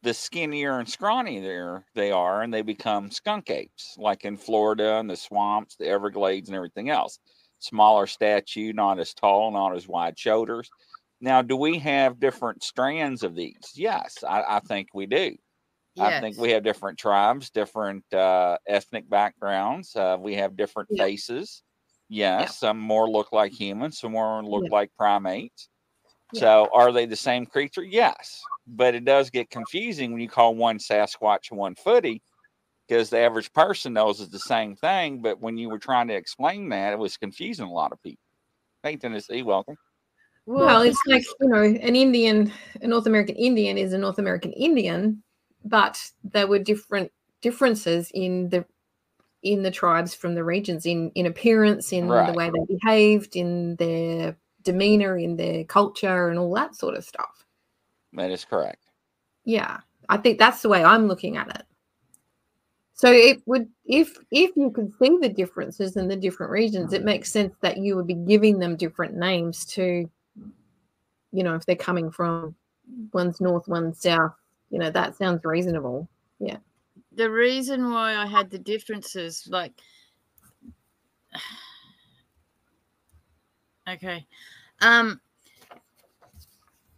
[0.03, 5.09] the skinnier and scrawnier they are, and they become skunk apes, like in Florida and
[5.09, 7.19] the swamps, the Everglades, and everything else.
[7.59, 10.69] Smaller statue, not as tall, not as wide shoulders.
[11.19, 13.75] Now, do we have different strands of these?
[13.75, 15.35] Yes, I, I think we do.
[15.99, 19.95] I think we have different tribes, different uh, ethnic backgrounds.
[19.95, 21.03] Uh, we have different Yeah.
[21.05, 21.63] faces.
[22.09, 24.69] Yes, some more look like humans, some more look Yeah.
[24.71, 25.69] like primates.
[26.33, 26.39] Yeah.
[26.39, 27.83] So, are they the same creature?
[27.83, 32.21] Yes, but it does get confusing when you call one Sasquatch and one Footy,
[32.87, 35.21] because the average person knows it's the same thing.
[35.21, 38.23] But when you were trying to explain that, it was confusing a lot of people.
[38.83, 39.77] Hey, Tennessee, welcome.
[40.45, 42.51] Well, it's like you know, an Indian,
[42.81, 45.21] a North American Indian is a North American Indian,
[45.63, 47.11] but there were different
[47.41, 48.65] differences in the
[49.43, 52.27] in the tribes from the regions in in appearance, in Right.
[52.27, 57.03] the way they behaved, in their demeanor, in their culture, and all that sort of
[57.03, 57.45] stuff.
[58.13, 58.83] That is correct.
[59.45, 61.63] Yeah, I think that's the way I'm looking at it.
[62.93, 67.03] So it would if if you could see the differences in the different regions, it
[67.03, 70.07] makes sense that you would be giving them different names to,
[71.31, 72.53] you know, if they're coming from
[73.11, 74.35] one's north, one's south.
[74.69, 76.07] You know, that sounds reasonable.
[76.39, 76.57] Yeah.
[77.13, 79.73] The reason why I had the differences, like,
[83.93, 84.25] okay,
[84.81, 85.19] um,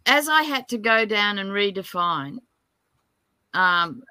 [0.06, 2.38] as I had to go down and redefine,
[3.54, 4.02] um,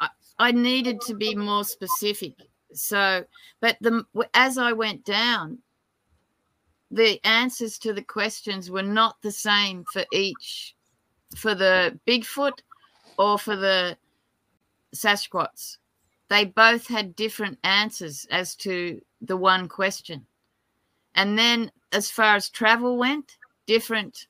[0.00, 2.34] I, I needed to be more specific.
[2.72, 3.24] So,
[3.60, 5.58] but the as I went down,
[6.90, 10.74] the answers to the questions were not the same for each,
[11.36, 12.60] for the Bigfoot
[13.18, 13.96] or for the
[14.94, 15.78] Sasquatch.
[16.28, 20.26] They both had different answers as to the one question.
[21.16, 23.36] And then as far as travel went,
[23.66, 24.26] different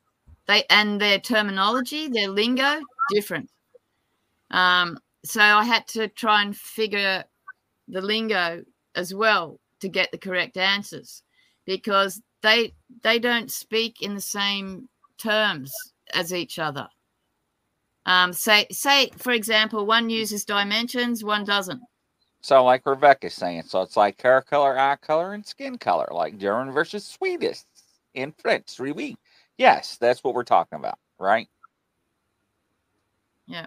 [0.47, 2.81] they and their terminology, their lingo,
[3.11, 3.51] different.
[4.51, 7.25] Um, so I had to try and figure
[7.89, 8.65] the lingo
[8.95, 11.23] as well to get the correct answers
[11.67, 15.73] because they they don't speak in the same terms
[16.15, 16.89] as each other.
[18.07, 21.83] Um, say, say, for example, one uses dimensions, one doesn't.
[22.41, 26.39] So, like Rebecca's saying, so it's like hair color, eye color, and skin color, like
[26.39, 27.61] German versus Swedish
[28.15, 28.79] in French.
[28.79, 29.17] Oui, oui.
[29.59, 31.49] Yes, that's what we're talking about, right?
[33.47, 33.67] Yeah.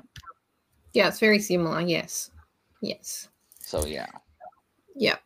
[0.93, 1.81] Yeah, it's very similar.
[1.81, 2.31] Yes,
[2.81, 3.27] yes,
[3.59, 4.07] So, yeah.
[4.95, 5.17] yeah,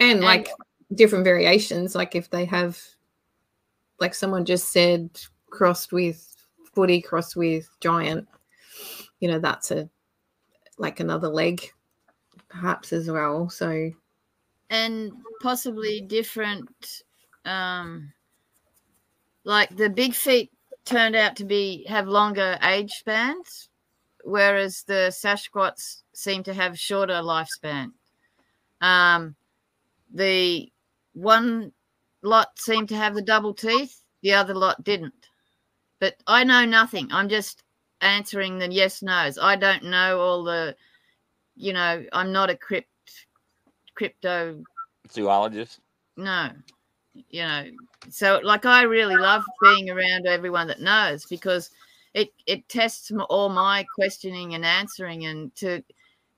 [0.00, 0.50] and like
[0.94, 1.94] different variations.
[1.94, 2.78] Like if they have,
[3.98, 5.10] like someone just said,
[5.50, 6.36] crossed with
[6.74, 8.28] footy, crossed with giant.
[9.20, 9.88] You know, that's a
[10.76, 11.72] like another leg,
[12.48, 13.48] perhaps as well.
[13.48, 13.90] So.
[14.70, 17.02] And possibly different
[17.44, 18.12] um
[19.44, 20.50] like the big feet
[20.84, 23.68] turned out to be have longer age spans
[24.24, 27.92] whereas the sasquatch seem to have shorter lifespan.
[28.80, 29.36] Um
[30.12, 30.70] the
[31.14, 31.72] one
[32.22, 35.28] lot seemed to have the double teeth the other lot didn't.
[36.00, 37.08] But i know nothing.
[37.10, 37.62] I'm just
[38.00, 40.74] answering the yes no's i don't know all the
[41.58, 42.88] you know i'm not a crypt
[43.94, 44.62] crypto
[45.10, 45.80] Zoologist.
[46.16, 46.50] no
[47.30, 47.64] you know
[48.10, 51.70] so like i really love being around everyone that knows because
[52.14, 55.82] it it tests all my questioning and answering and to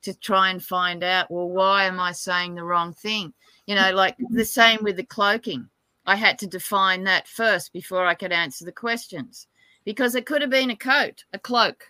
[0.02, 3.32] to try and find out, well, why am I saying the wrong thing?
[3.66, 5.68] You know, like the same with the cloaking.
[6.06, 9.46] I had to define that first before I could answer the questions
[9.84, 11.84] because it could have been a coat, a cloak.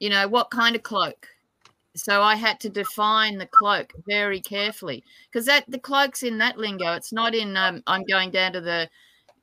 [0.00, 1.28] You know, what kind of cloak?
[1.96, 6.58] So I had to define the cloak very carefully because that the cloak's in that
[6.58, 6.92] lingo.
[6.92, 8.88] It's not in um, I'm going down to the,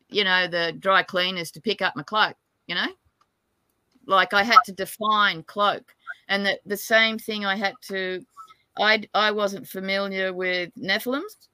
[0.10, 2.36] you know, the dry cleaners to pick up my cloak.
[2.68, 2.88] You know,
[4.06, 5.96] like I had to define cloak,
[6.30, 8.24] and the the same thing I had to.
[8.78, 11.48] I I wasn't familiar with Nephilims,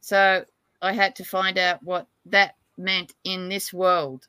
[0.00, 0.44] so
[0.80, 4.28] I had to find out what that meant in this world,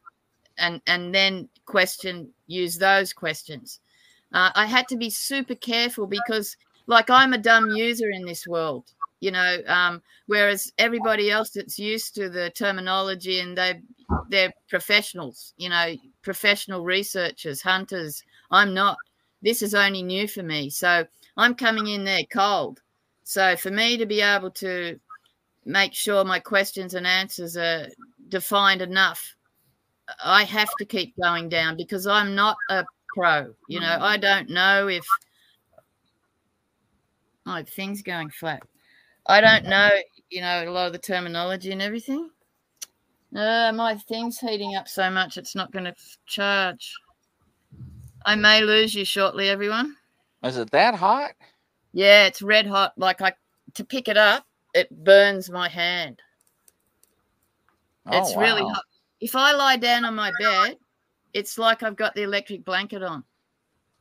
[0.57, 3.80] and and then question use those questions.
[4.34, 6.55] Uh, I had to be super careful because,
[6.86, 8.86] like, I'm a dumb user in this world,
[9.19, 9.57] you know.
[9.67, 13.82] Um, whereas everybody else that's used to the terminology and they
[14.30, 18.23] they're professionals, you know, professional researchers, hunters.
[18.51, 18.97] I'm not.
[19.41, 21.05] This is only new for me, so
[21.38, 22.82] I'm coming in there cold.
[23.23, 24.99] So for me to be able to
[25.65, 27.88] make sure my questions and answers are
[28.30, 29.36] defined enough,
[30.23, 32.86] I have to keep going down because I'm not a
[33.16, 33.53] pro.
[33.68, 35.05] You know, I don't know if
[37.45, 38.62] my thing's going flat.
[39.26, 39.89] I don't know,
[40.30, 42.30] you know, a lot of the terminology and everything.
[43.36, 45.93] Uh, my thing's heating up so much it's not going to
[46.26, 46.93] charge.
[48.26, 49.95] I may lose you shortly, everyone.
[50.43, 51.32] Is it that hot?
[51.93, 52.93] Yeah, it's red hot.
[52.97, 53.34] Like I
[53.74, 56.22] to pick it up, it burns my hand.
[58.05, 58.84] Oh, it's really hot.
[59.20, 60.78] If I lie down on my bed,
[61.38, 63.23] it's like I've got the electric blanket on.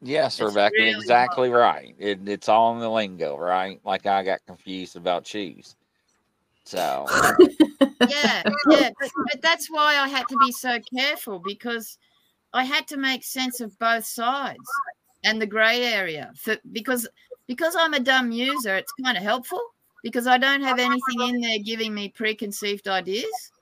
[0.01, 1.95] Yes, It's Rebecca, really exactly right.
[1.99, 3.79] It, it's all in the lingo, right?
[3.85, 5.77] Like I got confused about cheese.
[6.65, 7.07] So
[8.09, 8.91] yeah, yeah.
[9.01, 11.99] But, but that's why I had to be so careful because
[12.55, 14.69] I had to make sense of both sides
[15.25, 16.33] and the grey area.
[16.37, 17.07] For because
[17.47, 19.61] because I'm a dumb user, it's kind of helpful
[20.03, 23.53] because I don't have anything in there giving me preconceived ideas.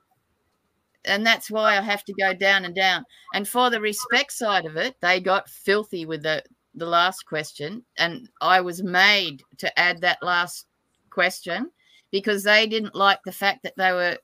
[1.07, 3.05] And that's why I have to go down and down.
[3.34, 6.42] And for the respect side of it, they got filthy with the
[6.76, 10.66] the last question, and I was made to add that last
[11.11, 11.70] question
[12.11, 14.18] because they didn't like the fact that they were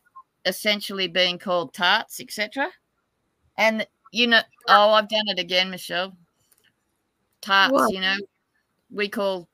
[0.46, 2.68] essentially being called tarts, etc.
[3.56, 6.16] And you know, oh, I've done it again, Michelle.
[7.40, 7.92] Tarts, What?
[7.92, 8.16] you know,
[8.90, 9.48] we call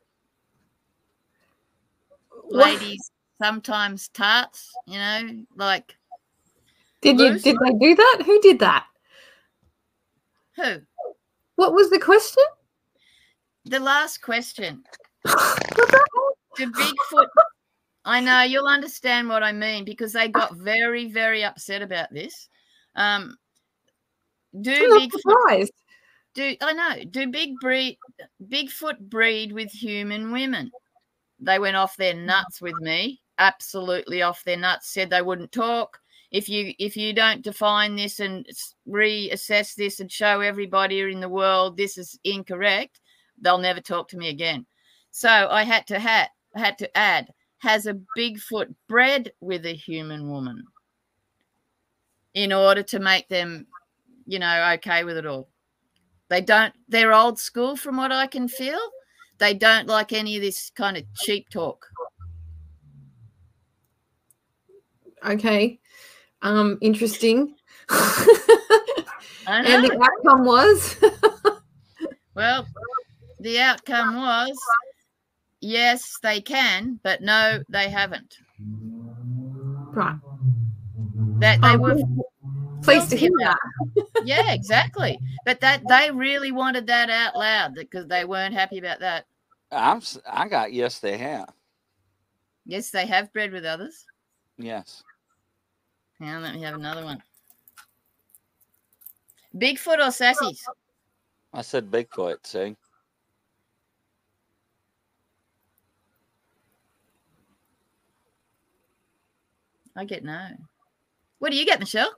[2.31, 2.81] What?
[2.81, 3.11] ladies
[3.43, 5.97] sometimes tarts, you know, like
[7.07, 8.23] Did you did they do that?
[8.27, 8.87] Who did that?
[10.57, 10.81] who?
[11.55, 12.43] What was the question?
[13.65, 14.83] The last question.
[15.25, 17.27] The Bigfoot
[18.05, 22.49] I know you'll understand what I mean because they got very, very upset about this.
[22.97, 23.37] Um
[24.61, 25.73] do I'm Bigfoot surprised.
[26.35, 27.05] do I know?
[27.11, 27.99] Do big breed
[28.43, 30.71] Bigfoot breed with human women?
[31.39, 33.21] They went off their nuts with me.
[33.39, 34.89] Absolutely off their nuts.
[34.89, 36.01] Said they wouldn't talk.
[36.31, 38.47] If you if you don't define this and
[38.89, 43.01] reassess this and show everybody in the world this is incorrect,
[43.41, 44.66] they'll never talk to me again.
[45.11, 49.74] So I had to hat I had to add has a Bigfoot bred with a
[49.74, 50.64] human woman
[52.35, 53.66] in order to make them,
[54.27, 55.49] you know, okay with it all.
[56.29, 58.79] They don't, they're old school from what I can feel.
[59.39, 61.87] They don't like any of this kind of cheap talk.
[65.24, 65.81] Okay.
[66.47, 67.57] Um, interesting.
[67.88, 70.97] I and the outcome was
[72.36, 72.64] Well,
[73.40, 74.57] the outcome was
[75.61, 78.38] yes, they can, but no, they haven't.
[79.94, 80.18] right.
[81.40, 81.97] That they Um, were
[82.82, 83.59] pleased to hear that.
[84.24, 85.18] yeah, exactly.
[85.44, 89.26] But that they really wanted that out loud because they weren't happy about that.
[89.72, 91.53] I'm s- I got yes they have.
[92.64, 94.05] Yes, they have bred with others.
[94.59, 95.03] Yes.
[96.19, 97.23] Now let me have another one.
[99.55, 100.61] Bigfoot or sassies?
[101.53, 102.77] I said Bigfoot, see?
[109.97, 110.49] I get no.
[111.39, 112.12] What do you get, Michelle?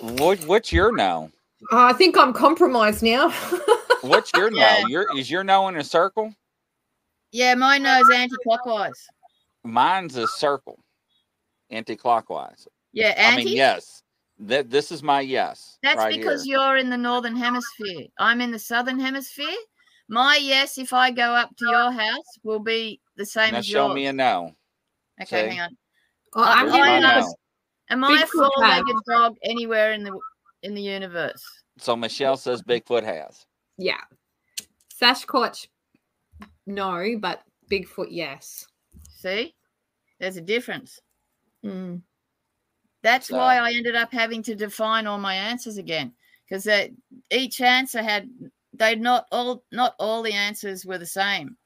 [0.00, 1.30] What what's your no?
[1.70, 3.30] Oh, I think I'm compromised now.
[4.00, 4.80] What's your Yeah.
[4.80, 4.86] no?
[4.88, 6.34] Your is your no in a circle?
[7.32, 9.08] Yeah, my nose anti-clockwise.
[9.62, 10.78] Mine's a circle.
[11.68, 12.66] Anti-clockwise.
[12.92, 14.02] Yeah, I mean, yes.
[14.38, 15.78] That this is my yes.
[15.82, 16.56] That's right because here.
[16.58, 18.06] you're in the northern hemisphere.
[18.18, 19.54] I'm in the southern hemisphere.
[20.08, 23.66] My yes, if I go up to your house, will be the same now as
[23.66, 23.94] show yours.
[23.94, 24.52] me a no.
[25.20, 25.56] okay, see.
[25.56, 25.76] hang on.
[26.34, 27.24] Oh, I'm I- giving I a.
[27.90, 28.30] Am I a Bigfoot has.
[28.30, 30.18] four-legged dog anywhere in the
[30.62, 31.42] in the universe?
[31.78, 33.44] So Michelle says Bigfoot has.
[33.78, 34.00] yeah.
[35.00, 35.66] Sasquatch
[36.66, 38.66] no, but Bigfoot, yes.
[39.08, 39.54] See,
[40.18, 41.00] there's a difference.
[41.64, 42.02] Mm.
[43.02, 46.12] That's So- why I ended up having to define all my answers again
[46.44, 46.66] because
[47.30, 48.28] each answer had
[48.72, 51.56] they not all not all the answers were the same.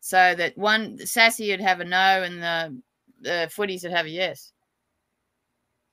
[0.00, 2.80] So that one sassy would have a no and the
[3.20, 4.52] the footies would have a yes.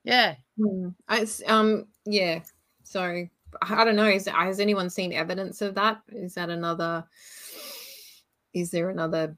[0.03, 0.35] Yeah.
[0.59, 0.93] Mm.
[1.09, 2.41] It's um yeah.
[2.83, 3.25] So
[3.61, 4.05] I don't know.
[4.07, 6.01] Is has anyone seen evidence of that?
[6.11, 7.05] Is that another?
[8.53, 9.35] Is there another?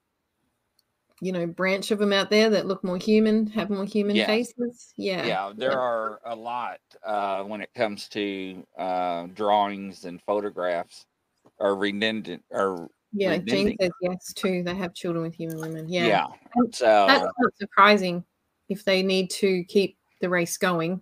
[1.22, 4.26] You know, branch of them out there that look more human, have more human Yeah.
[4.28, 4.94] faces.
[4.98, 5.26] Yeah.
[5.26, 11.06] Yeah, there are a lot uh, when it comes to uh, drawings and photographs
[11.60, 13.38] are redundant or Yeah.
[13.38, 13.82] Gene Redundant.
[13.82, 14.62] says yes too.
[14.64, 15.88] They have children with human women.
[15.88, 16.08] Yeah.
[16.08, 16.26] yeah.
[16.56, 18.26] And So That's not surprising
[18.68, 21.00] if they need to keep the race going.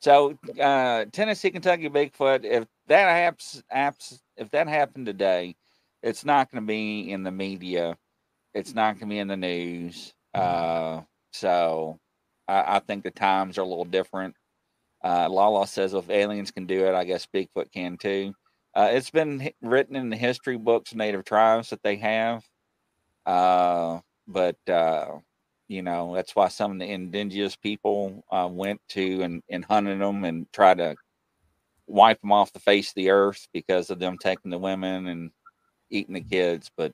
[0.00, 2.44] So, uh, Tennessee, Kentucky Bigfoot.
[2.44, 5.56] If that happens, apps, if that happened today,
[6.02, 7.96] it's not going to be in the media.
[8.54, 10.12] It's not going to be in the news.
[10.34, 11.98] Uh, so,
[12.48, 14.34] I, I think the times are a little different.
[15.02, 18.34] Uh, Lala says if aliens can do it, I guess Bigfoot can too.
[18.74, 22.44] Uh, it's been written in the history books native tribes that they have.
[23.26, 25.18] Uh, but uh,
[25.68, 30.00] you know that's why some of the indigenous people uh, went to and, and hunted
[30.00, 30.96] them and tried to
[31.86, 35.30] wipe them off the face of the earth because of them taking the women and
[35.90, 36.92] eating the kids but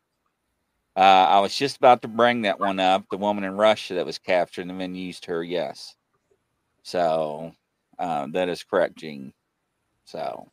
[0.97, 4.07] uh, i was just about to bring that one up the woman in russia that
[4.07, 5.95] was captured and then used her yes.
[6.83, 7.53] So
[7.99, 9.33] uh, that is correct Gene.
[10.05, 10.51] So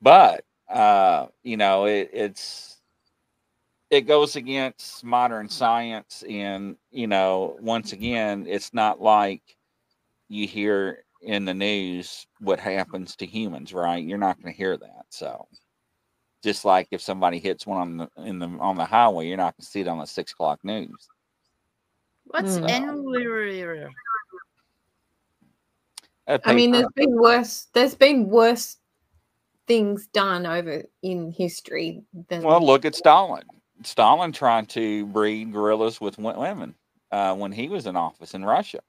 [0.00, 2.80] but uh, you know it, it's
[3.90, 9.42] it goes against modern science and you know once again it's not like
[10.28, 14.04] you hear in the news what happens to humans right?
[14.04, 15.46] You're not going to hear that so
[16.42, 19.56] just like if somebody hits one on the in the on the highway you're not
[19.56, 21.08] going to see it on the six o'clock news
[22.24, 22.70] What's Mm.
[22.70, 23.88] en-
[26.26, 27.68] A I mean, there's been worse.
[27.72, 28.76] There's been worse
[29.66, 32.42] things done over in history than.
[32.42, 33.42] well look at stalin
[33.82, 36.74] stalin trying to breed gorillas with women
[37.12, 38.80] uh, when he was in office in russia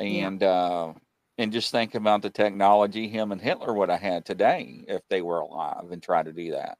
[0.00, 0.28] Yeah.
[0.28, 0.92] and uh,
[1.38, 5.22] and just think about the technology him and Hitler would have had today if they
[5.22, 6.76] were alive and tried to do that.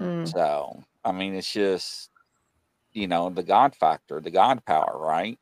[0.00, 0.30] Mm.
[0.30, 2.10] So I mean, it's just
[2.92, 5.38] you know the God factor, the God power, right?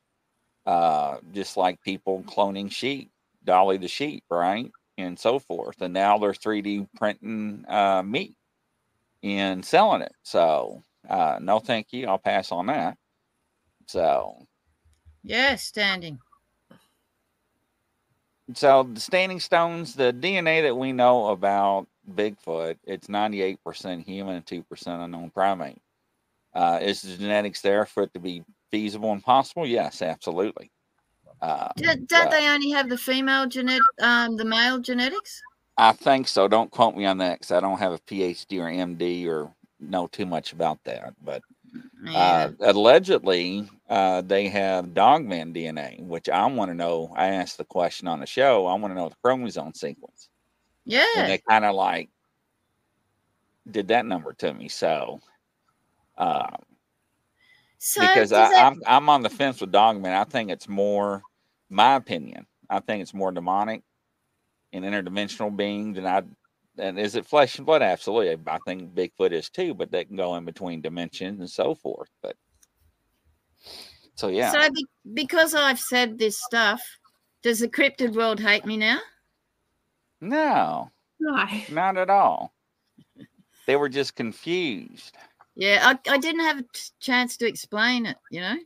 [0.67, 3.11] Uh, just like people cloning sheep,
[3.45, 5.81] Dolly the sheep, right, and so forth.
[5.81, 8.37] And now they're 3D printing uh, meat
[9.23, 10.13] and selling it.
[10.23, 12.07] So uh, no, thank you.
[12.07, 12.97] I'll pass on that.
[13.87, 14.47] So
[15.25, 16.19] yeah, standing.
[18.55, 24.47] So the standing stones, the DNA that we know about Bigfoot, it's 98% human and
[24.47, 25.81] 2% unknown primate.
[26.55, 29.67] Uh, is the genetics there for it to be feasible and possible?
[29.67, 30.71] Yes, absolutely.
[31.41, 31.69] Uh,
[32.07, 35.41] don't they only have the female genet, um, the male genetics?
[35.77, 36.47] I think so.
[36.47, 40.07] Don't quote me on that because I don't have a PhD or MD or know
[40.07, 41.15] too much about that.
[41.23, 41.43] But.
[42.09, 47.13] Uh, allegedly, uh, they have dogman DNA, which I want to know.
[47.17, 48.67] I asked the question on the show.
[48.67, 50.29] I want to know the chromosome sequence.
[50.85, 51.27] and yeah.
[51.29, 52.11] they kind of like
[53.71, 54.69] did that number to me.
[54.69, 55.21] So,
[56.19, 56.57] um,
[57.79, 60.13] So because I, that- I'm I'm on the fence with Dogman.
[60.13, 61.23] I think it's more,
[61.71, 62.47] my opinion.
[62.69, 63.83] I think it's more demonic
[64.73, 66.23] and interdimensional being than I.
[66.79, 67.83] And is it flesh and blood?
[67.83, 68.39] Absolutely.
[68.47, 72.09] I think Bigfoot is too, but they can go in between dimensions and so forth.
[72.23, 72.37] But
[74.15, 76.81] so yeah, So be- because I've said this stuff,
[77.43, 78.99] does the cryptid world hate me now?
[80.21, 81.45] no, No.
[81.71, 82.55] not at all.
[83.67, 85.17] They were just confused.
[85.55, 86.65] Yeah, I, I didn't have a
[87.01, 88.57] chance to explain it, you know?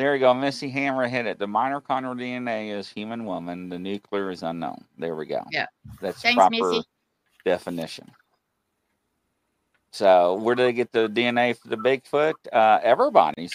[0.00, 0.32] There you go.
[0.32, 1.38] Missy Hammer hit it.
[1.38, 3.68] The mitochondrial DNA is human woman.
[3.68, 4.86] The nuclear is unknown.
[4.96, 5.44] There we go.
[5.50, 5.66] Yeah.
[6.00, 6.84] That's Thanks, proper Missy.
[7.44, 8.10] definition.
[9.92, 12.32] So where do they get the DNA for the Bigfoot?
[12.50, 13.52] Uh, everybody's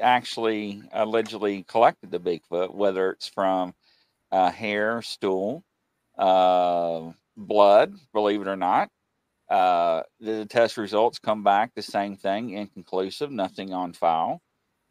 [0.00, 3.74] actually allegedly collected the Bigfoot, whether it's from
[4.30, 5.62] uh, hair, stool,
[6.16, 7.02] uh,
[7.36, 8.88] blood, believe it or not.
[9.50, 14.40] Uh, the test results come back the same thing, inconclusive, nothing on file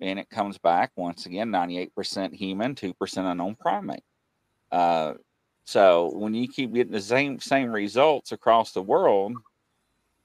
[0.02, 4.04] and it comes back once again 98% human 2% unknown primate
[4.72, 5.14] uh,
[5.64, 9.34] so when you keep getting the same same results across the world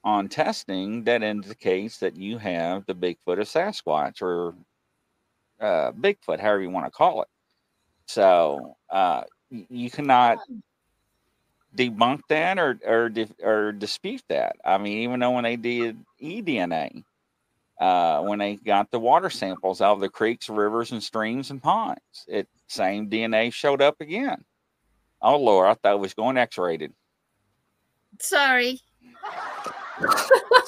[0.03, 4.53] on testing that indicates that you have the bigfoot of sasquatch or
[5.59, 7.27] uh, bigfoot however you want to call it
[8.07, 10.39] so uh, you cannot
[11.75, 13.11] debunk that or or
[13.41, 14.57] or dispute that.
[14.65, 17.03] I mean, even though when they did eDNA,
[17.79, 21.61] uh, when they got the water samples out of the creeks, rivers, and streams and
[21.61, 24.43] ponds, it same DNA showed up again.
[25.21, 26.93] Oh Lord, I thought it was going X-rated.
[28.19, 28.81] Sorry.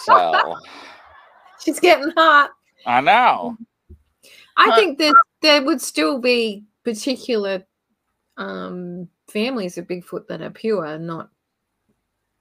[0.05, 0.55] So
[1.60, 2.51] She's getting hot.
[2.86, 3.57] I know.
[4.57, 7.66] I think that there would still be particular
[8.38, 11.30] um, families of Bigfoot that are pure, not,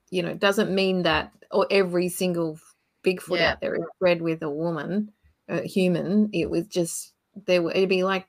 [0.09, 2.59] you know, doesn't mean that or every single
[3.03, 3.51] Bigfoot Yeah.
[3.51, 5.11] out there is bred with a woman,
[5.47, 6.29] a human.
[6.33, 7.13] It was just
[7.45, 7.61] there.
[7.61, 8.27] would- It'd be like,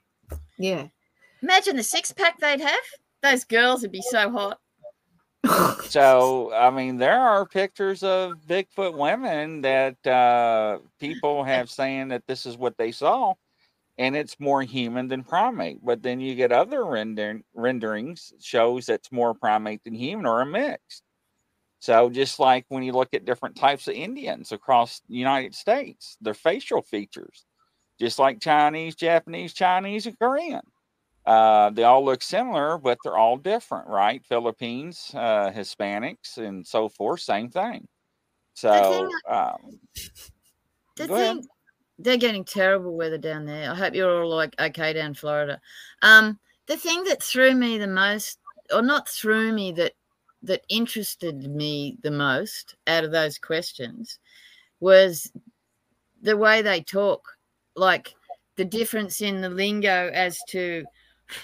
[0.57, 0.87] yeah.
[1.41, 2.79] Imagine the six pack they'd have.
[3.23, 4.59] Those girls would be so hot.
[5.89, 12.25] So I mean, there are pictures of Bigfoot women that uh, people have saying that
[12.27, 13.33] this is what they saw,
[13.97, 15.83] and it's more human than primate.
[15.83, 20.45] But then you get other render- renderings shows that's more primate than human or a
[20.45, 21.01] mix.
[21.81, 26.15] So just like when you look at different types of Indians across the United States,
[26.21, 27.47] their facial features,
[27.99, 30.61] just like Chinese, Japanese, Chinese, and Korean.
[31.25, 34.23] Uh, they all look similar, but they're all different, right?
[34.23, 37.87] Philippines, uh, Hispanics, and so forth, same thing.
[38.53, 39.79] So, um,
[40.97, 41.37] The Go ahead.
[41.37, 41.47] thing,
[41.97, 43.71] they're getting terrible weather down there.
[43.71, 45.59] I hope you're all like okay down Florida.
[46.03, 48.37] Um, the thing that threw me the most,
[48.71, 49.93] or not threw me, that
[50.43, 54.19] that interested me the most out of those questions,
[54.79, 55.31] was
[56.21, 57.23] the way they talk,
[57.75, 58.15] like
[58.55, 60.85] the difference in the lingo as to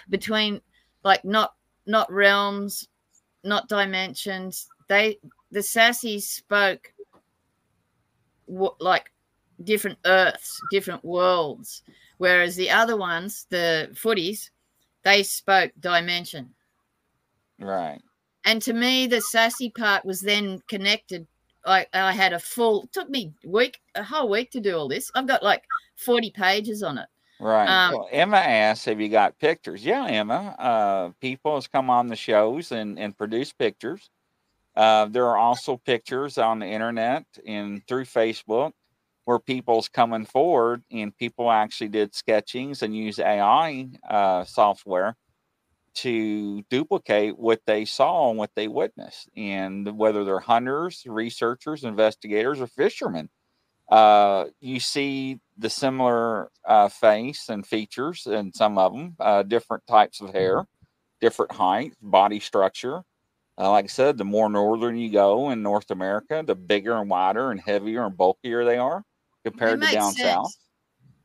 [0.09, 0.61] between
[1.03, 1.53] like not
[1.85, 2.87] not realms,
[3.43, 4.67] not dimensions.
[4.87, 5.19] They
[5.51, 6.93] the sassies spoke
[8.79, 9.11] like
[9.63, 11.83] different earths, different worlds,
[12.17, 14.49] whereas the other ones, the footies,
[15.03, 16.53] they spoke dimension.
[17.59, 18.01] right.
[18.47, 21.27] And to me, the sassy part was then connected.
[21.65, 25.11] I, I had a full took me week a whole week to do all this.
[25.13, 25.65] I've got like
[25.97, 27.07] 40 pages on it.
[27.41, 27.67] Right.
[27.67, 30.55] Um, well, Emma asked, "Have you got pictures?" Yeah, Emma.
[30.57, 34.09] Uh, people has come on the shows and and produce pictures.
[34.77, 38.71] Uh, there are also pictures on the internet and through Facebook
[39.25, 45.17] where people's coming forward and people actually did sketchings and use AI uh, software
[45.97, 52.59] to duplicate what they saw and what they witnessed, and whether they're hunters, researchers, investigators,
[52.59, 53.29] or fishermen
[53.89, 59.85] uh, you see the similar uh, face and features in some of them, uh, different
[59.87, 60.65] types of hair,
[61.21, 63.01] different height, body structure.
[63.57, 67.09] Uh, like I said, the more northern you go in North America, the bigger and
[67.09, 69.03] wider and heavier and bulkier they are
[69.43, 70.21] compared to down sense.
[70.21, 70.55] south.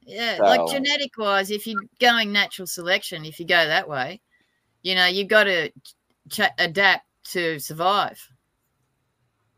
[0.05, 4.21] Yeah, like genetic wise, if you're going natural selection, if you go that way,
[4.83, 5.71] you know, you've got to
[6.29, 8.21] ch- adapt to survive.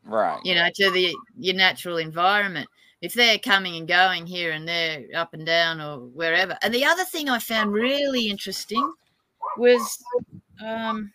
[0.07, 0.39] Right.
[0.45, 2.69] you know, to the your natural environment.
[3.01, 6.57] If they're coming and going here and there, up and down or wherever.
[6.63, 8.93] And the other thing I found really interesting
[9.59, 10.03] was
[10.65, 11.13] um,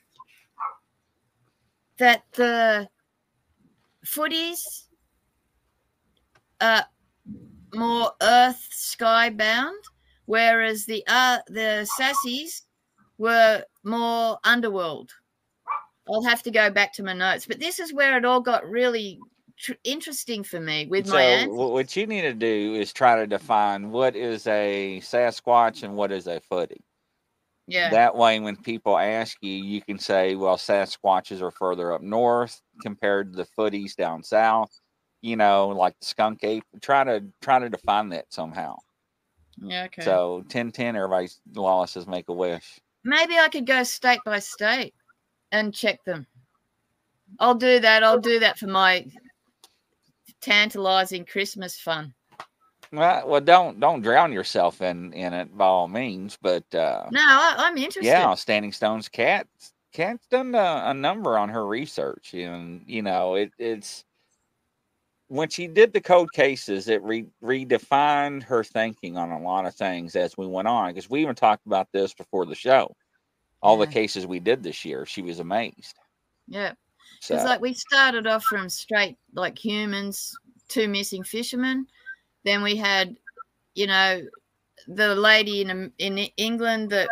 [1.97, 2.87] that the
[4.05, 4.87] footies
[6.61, 6.85] are
[7.73, 9.83] more earth sky bound,
[10.25, 12.63] whereas the uh, the sassies
[13.19, 15.11] were more underworld.
[16.09, 18.67] I'll have to go back to my notes, but this is where it all got
[18.67, 19.19] really
[19.59, 21.55] tr- interesting for me with so my answers.
[21.55, 26.11] what you need to do is try to define what is a Sasquatch and what
[26.11, 26.81] is a footy.
[27.67, 32.01] Yeah, That way, when people ask you, you can say, well, Sasquatches are further up
[32.01, 34.71] north compared to the footies down south.
[35.21, 36.63] You know, like the skunk ape.
[36.81, 38.77] Try to try to define that somehow.
[39.61, 40.01] yeah, okay.
[40.01, 42.79] So ten ten, everybody's law says make a wish.
[43.03, 44.93] Maybe I could go state by state
[45.51, 46.27] and check them.
[47.39, 48.03] I'll do that.
[48.03, 49.05] I'll do that for my
[50.41, 52.13] tantalizing Christmas fun.
[52.91, 56.37] Well, well, don't don't drown yourself in in it by all means.
[56.41, 58.05] But uh, No, I, I'm interested.
[58.05, 59.45] yeah, Standing Stone's Cath
[59.93, 64.05] Cath's done a, a number on her research, and you know it it's
[65.29, 69.75] when she did the code cases, it re- redefined her thinking on a lot of
[69.75, 70.89] things as we went on.
[70.89, 72.93] Because we even talked about this before the show.
[73.61, 75.95] All the cases we did this year, she was amazed.
[76.47, 76.73] Yeah.
[77.19, 80.35] So Because like we started off from straight like humans,
[80.67, 81.85] two missing fishermen.
[82.45, 83.15] Then we had,
[83.75, 84.21] you know,
[84.87, 87.09] the lady in um, in England that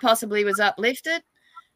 [0.00, 1.22] possibly was uplifted,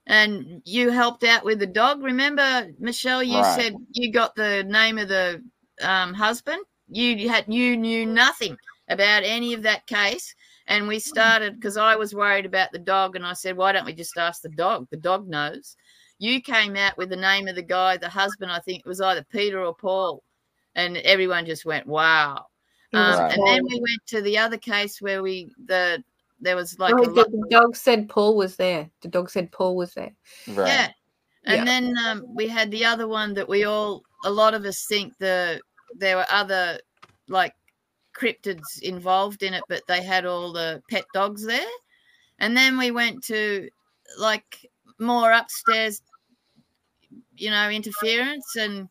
[0.06, 2.02] and you helped out with the dog.
[2.02, 3.22] Remember, Michelle?
[3.22, 3.54] You Right.
[3.54, 5.42] said you got the name of the
[5.82, 6.62] um, husband.
[6.88, 8.56] You had you knew nothing
[8.88, 10.34] about any of that case.
[10.66, 13.84] And we started because I was worried about the dog, and I said, "Why don't
[13.84, 14.88] we just ask the dog?
[14.90, 15.76] The dog knows."
[16.18, 18.50] you came out with the name of the guy, the husband.
[18.50, 20.22] I think it was either Peter or Paul,
[20.74, 22.46] and everyone just went, "Wow."
[22.94, 23.32] Um, Right.
[23.32, 26.02] And then we went to the other case where we the
[26.44, 28.88] there was like Oh, a the, the dog said Paul was there.
[29.00, 30.14] The dog said Paul was there.
[30.48, 30.68] Right.
[30.68, 30.88] yeah,
[31.44, 31.64] and Yeah.
[31.64, 35.16] then um, we had the other one that we all a lot of us think
[35.18, 35.60] the
[35.98, 36.78] there were other
[37.28, 37.54] like
[38.16, 41.74] cryptids involved in it, but they had all the pet dogs there,
[42.38, 43.68] and then we went to
[44.18, 46.02] like more upstairs,
[47.36, 48.88] you know, interference, and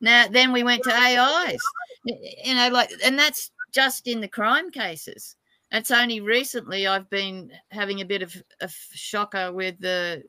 [0.00, 1.62] now then we went to AIs,
[2.04, 5.36] you know, like, and that's just in the crime cases.
[5.72, 10.22] It's only recently I've been having a bit of a shocker with the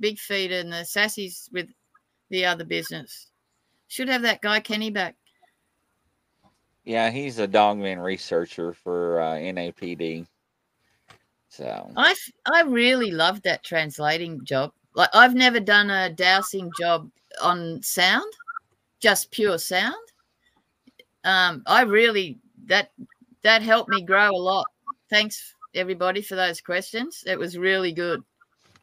[0.00, 1.68] big feet and the sassies with
[2.30, 3.28] the other business.
[3.88, 5.16] Should have that guy Kenny back.
[6.84, 10.26] Yeah, he's a dogman researcher for uh, NAPD.
[11.48, 12.14] So I
[12.46, 14.72] I really loved that translating job.
[14.94, 17.10] Like I've never done a dowsing job
[17.42, 18.32] on sound,
[19.00, 19.94] just pure sound.
[21.24, 22.90] Um, I really that
[23.44, 24.66] that helped me grow a lot.
[25.10, 27.24] Thanks everybody for those questions.
[27.26, 28.22] It was really good.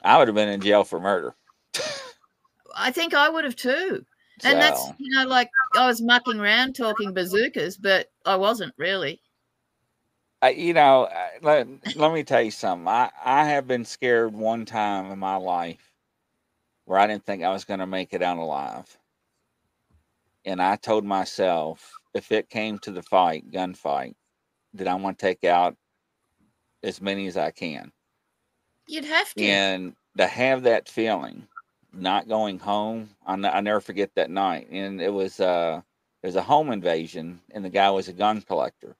[0.03, 1.35] I would have been in jail for murder.
[2.75, 4.05] I think I would have too.
[4.43, 9.21] And that's you know, like I was mucking around talking bazookas, but I wasn't really.
[10.41, 11.09] I, you know,
[11.41, 11.67] let,
[11.97, 12.87] let me tell you something.
[12.87, 15.91] I, I have been scared one time in my life
[16.85, 18.97] where I didn't think I was going to make it out alive.
[20.45, 24.15] And I told myself, if it came to the fight, gunfight,
[24.73, 25.75] that I want to take out
[26.83, 27.91] as many as I can.
[28.87, 29.43] You'd have to.
[29.43, 31.47] And to have that feeling,
[31.93, 34.67] not going home, I, n- I never forget that night.
[34.71, 35.81] And it was uh,
[36.23, 38.95] it was a home invasion, and the guy was a gun collector.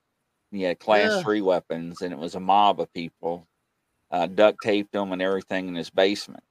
[0.51, 1.23] He had class Ugh.
[1.23, 3.47] three weapons, and it was a mob of people.
[4.11, 6.43] Uh, duct taped them and everything in his basement.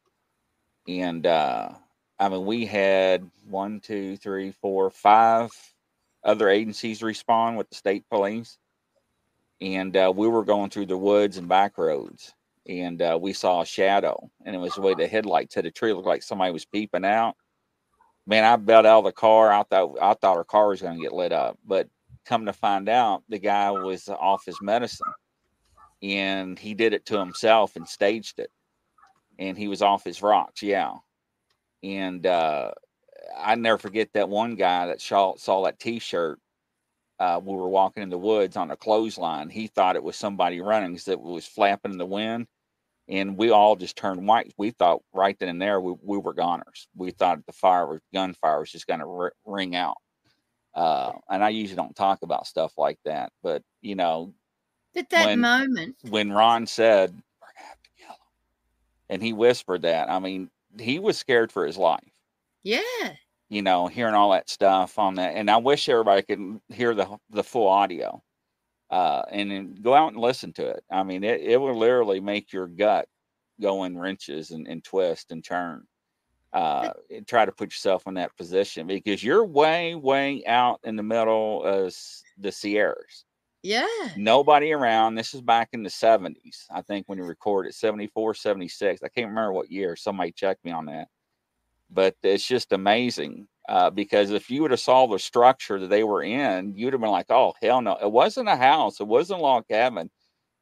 [0.87, 1.71] And uh,
[2.19, 5.51] I mean, we had one, two, three, four, five
[6.25, 8.59] other agencies respond with the state police,
[9.61, 12.35] and uh, we were going through the woods and back roads
[12.69, 15.71] and uh, we saw a shadow, and it was the way the headlights hit a
[15.71, 15.93] tree.
[15.93, 17.35] Looked like somebody was peeping out.
[18.27, 19.51] Man, I bailed out of the car.
[19.51, 21.89] I thought I thought our car was going to get lit up, but
[22.27, 25.07] come to find out, the guy was off his medicine,
[26.03, 28.51] and he did it to himself and staged it,
[29.39, 30.63] and he was off his rocks.
[30.63, 30.93] Yeah,
[31.83, 32.73] and uh,
[33.35, 36.39] I never forget that one guy that saw saw that T-shirt
[37.19, 39.49] uh, we were walking in the woods on a clothesline.
[39.49, 42.47] He thought it was somebody running it was flapping in the wind.
[43.09, 44.53] And we all just turned white.
[44.59, 46.89] We thought right then and there we, we were goners.
[46.95, 49.97] We thought the fire was gunfire was just going to ring out.
[50.75, 54.35] Uh, and I usually don't talk about stuff like that, but you know,
[54.95, 58.17] at that when- moment, when Ron said, "We're gonna have to kill him,"
[59.09, 62.13] and he whispered that, I mean, he was scared for his life
[62.63, 63.15] yeah.
[63.49, 65.35] You know, hearing all that stuff on that.
[65.35, 68.23] And I wish everybody could hear the the full audio,
[68.91, 70.85] uh, and then go out and listen to it.
[70.91, 73.09] I mean, it, it will literally make your gut
[73.61, 75.85] go in wrenches and, and twist and turn.
[76.51, 80.97] Uh, and try to put yourself in that position because you're way, way out in
[80.97, 81.95] the middle of
[82.39, 83.27] the Sierras.
[83.63, 83.87] Yeah.
[84.17, 85.15] Nobody around.
[85.15, 89.03] This is back in the 70s, I think, when you recorded 74, 76.
[89.03, 89.95] I can't remember what year.
[89.95, 91.09] Somebody checked me on that
[91.91, 96.05] but it's just amazing uh, because if you would have saw the structure that they
[96.05, 99.01] were in, you'd have been like, "Oh hell no!" It wasn't a house.
[99.01, 100.11] It wasn't a log cabin.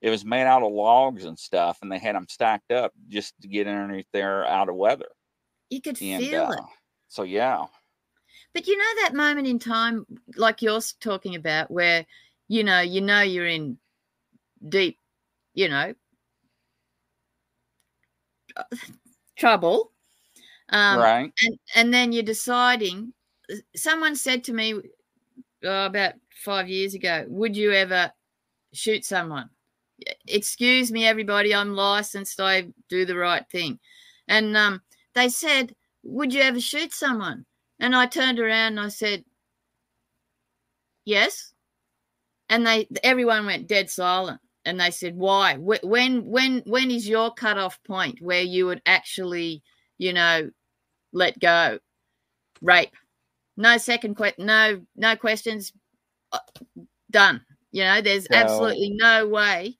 [0.02, 3.34] It was made out of logs and stuff, and they had them stacked up just
[3.42, 5.08] to get underneath there out of weather.
[5.70, 6.64] You could And feel uh, it.
[7.08, 7.66] so, yeah,
[8.52, 10.04] But you know that moment in time,
[10.36, 12.06] like you're talking about, where
[12.48, 13.78] you know you know you're in
[14.68, 15.00] deep,
[15.54, 15.94] you know,
[19.36, 19.92] trouble,
[20.70, 23.12] um, right, and and then you're deciding.
[23.76, 24.74] Someone said to me
[25.64, 26.14] oh, about
[26.44, 28.12] five years ago, "Would you ever
[28.72, 29.50] shoot someone?"
[30.06, 31.54] "E- Excuse me, everybody.
[31.54, 32.40] I'm licensed.
[32.40, 33.80] I do the right thing,
[34.28, 34.82] and um,
[35.14, 35.74] they said,
[36.04, 37.46] "Would you ever shoot someone?"
[37.80, 39.24] And I turned around and I said,
[41.04, 41.54] "Yes."
[42.48, 44.40] And they everyone went dead silent.
[44.64, 45.56] And they said, "Why?
[45.56, 49.62] When when when is your cutoff point where you would actually,
[49.98, 50.50] you know,
[51.16, 51.78] let go,
[52.60, 52.94] rape?
[53.56, 54.46] No second question.
[54.46, 55.72] No no questions.
[56.32, 56.38] uh,
[57.10, 57.44] Done.
[57.72, 59.76] You know, there's So- absolutely no way.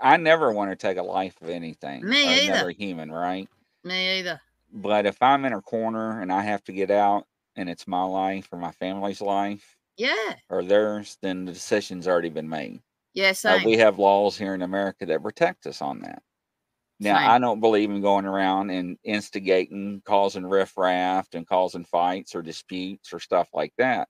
[0.00, 2.04] I never want to take a life of anything.
[2.08, 2.52] Me either.
[2.52, 3.48] Another human, right?
[3.84, 4.40] Me either.
[4.72, 7.26] But if I'm in a corner and I have to get out,
[7.56, 10.34] and it's my life or my family's life Yeah.
[10.50, 12.80] or theirs, then the decision's already been made.
[13.14, 13.32] Yeah.
[13.44, 16.22] Uh, we have laws here in America that protect us on that.
[17.00, 17.30] Now, Same.
[17.30, 23.12] I don't believe in going around and instigating, causing riffraff and causing fights or disputes
[23.12, 24.08] or stuff like that.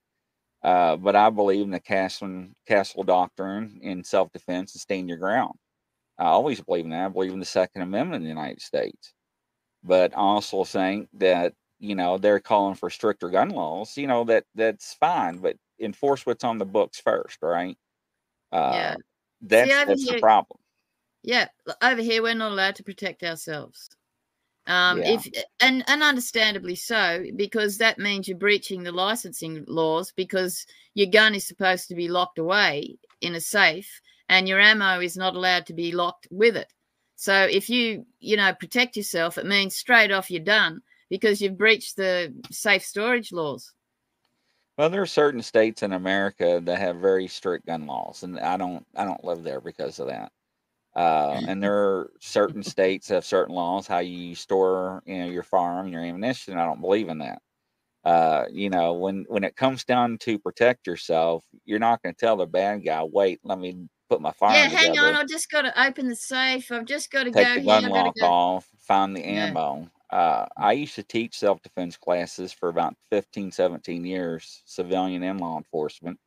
[0.62, 5.18] Uh, but I believe in the castle, castle doctrine in self defense and stand your
[5.18, 5.54] ground.
[6.18, 7.06] I always believe in that.
[7.06, 9.14] I believe in the Second Amendment in the United States.
[9.82, 14.24] But I also think that, you know, they're calling for stricter gun laws, you know,
[14.24, 17.76] that that's fine, but enforce what's on the books first, right?
[18.52, 18.96] Uh, Yeah.
[19.42, 20.60] That's, over that's the problem.
[21.22, 21.48] Yeah,
[21.82, 23.88] over here we're not allowed to protect ourselves.
[24.66, 25.14] Um, Yeah.
[25.16, 31.08] if and and understandably so, because that means you're breaching the licensing laws because your
[31.08, 35.34] gun is supposed to be locked away in a safe and your ammo is not
[35.34, 36.72] allowed to be locked with it.
[37.16, 41.58] So if you, you know, protect yourself, it means straight off you're done because you've
[41.58, 43.72] breached the safe storage laws.
[44.78, 48.56] Well, there are certain states in America that have very strict gun laws, and I
[48.56, 50.32] don't I don't live there because of that.
[50.98, 55.44] Uh, and there are certain states have certain laws how you store you know your
[55.44, 56.58] firearm, your ammunition.
[56.58, 57.42] I don't believe in that.
[58.04, 62.18] Uh, you know, when when it comes down to protect yourself, you're not going to
[62.20, 65.28] tell the bad guy, "Wait, let me put my firearm yeah, hang together." on, I've
[65.28, 66.70] just got to open the safe.
[66.72, 68.22] I've just got to take go the gun lock go.
[68.22, 69.54] off, find the Yeah.
[69.54, 69.90] ammo.
[70.10, 75.40] Uh, I used to teach self defense classes for about 15, 17 years, civilian and
[75.40, 76.18] law enforcement.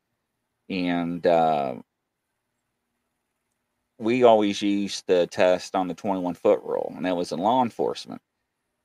[0.70, 1.82] And uh,
[4.02, 7.62] we always used the test on the 21 foot rule, and that was in law
[7.62, 8.20] enforcement.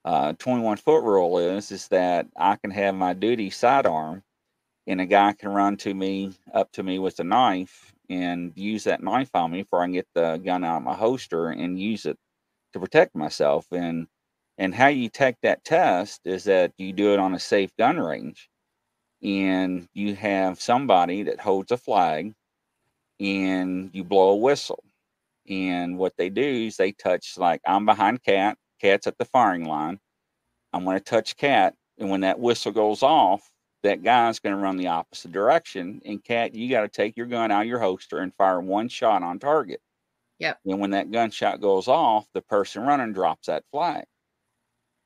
[0.06, 4.24] Uh, 21 foot rule is is that I can have my duty sidearm,
[4.88, 8.86] and a guy can run to me up to me with a knife and use
[8.86, 11.80] that knife on me before I can get the gun out of my holster and
[11.80, 12.18] use it
[12.74, 13.68] to protect myself.
[13.72, 14.08] And
[14.60, 18.00] and how you take that test is that you do it on a safe gun
[18.00, 18.50] range,
[19.24, 22.34] and you have somebody that holds a flag,
[23.20, 24.84] and you blow a whistle.
[25.48, 29.66] And what they do is they touch like I'm behind Cath, Cath's at the firing
[29.66, 30.00] line.
[30.74, 33.50] I'm going to touch Cath, and when that whistle goes off,
[33.84, 36.02] that guy's going to run the opposite direction.
[36.06, 38.90] And Cath, you got to take your gun out of your holster and fire one
[38.90, 39.82] shot on target.
[40.40, 40.60] Yep.
[40.66, 44.06] And when that gunshot goes off, the person running drops that flag.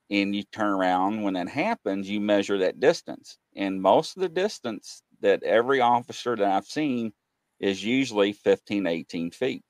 [0.09, 3.38] And you turn around when that happens, you measure that distance.
[3.55, 7.13] And most of the distance that every officer that I've seen
[7.59, 9.63] is usually 15, 18 feet.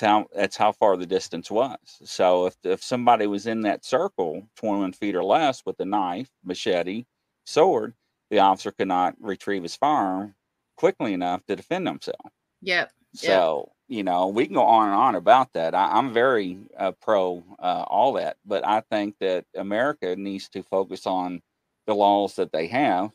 [0.00, 1.78] How that's how far the distance was.
[2.04, 6.30] So if if somebody was in that circle, 21 feet or less, with a knife,
[6.44, 7.04] machete,
[7.44, 7.94] sword,
[8.30, 10.34] the officer could not retrieve his firearm
[10.76, 12.32] quickly enough to defend himself.
[12.62, 12.90] Yep.
[13.14, 15.74] So you know we can go on and on about that.
[15.74, 20.62] I, I'm very uh, pro uh, all that, but I think that America needs to
[20.62, 21.42] focus on
[21.86, 23.12] the laws that they have,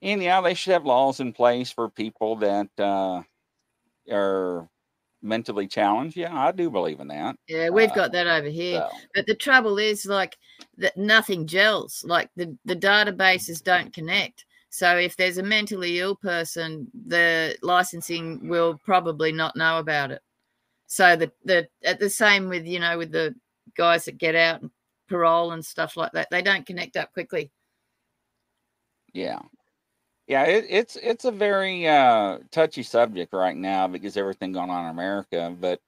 [0.00, 3.22] and yeah, they should have laws in place for people that uh,
[4.10, 4.68] are
[5.22, 6.16] mentally challenged.
[6.16, 7.36] Yeah, I do believe in that.
[7.48, 8.86] Yeah, we've Uh, got that over here.
[8.90, 10.36] So, But the trouble is like
[10.78, 12.04] that nothing gels.
[12.06, 14.44] Like the, the databases don't connect.
[14.70, 20.22] So if there's a mentally ill person, the licensing will probably not know about it.
[20.86, 23.34] So the the at the same with you know with the
[23.76, 24.70] guys that get out and
[25.08, 27.50] parole and stuff like that, they don't connect up quickly.
[29.12, 29.40] yeah.
[30.28, 34.84] Yeah, it, it's it's a very uh, touchy subject right now because everything going on
[34.84, 35.56] in America.
[35.58, 35.80] But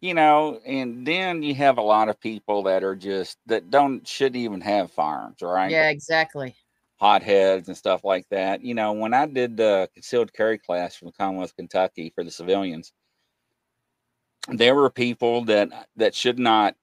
[0.00, 4.06] you know, and then you have a lot of people that are just that don't
[4.06, 5.72] shouldn't even have firearms, right?
[5.72, 6.54] Yeah, exactly.
[7.00, 8.62] Hotheads and stuff like that.
[8.62, 12.92] You know, when I did the concealed carry class from Commonwealth, Kentucky for the civilians,
[14.46, 16.76] there were people that that should not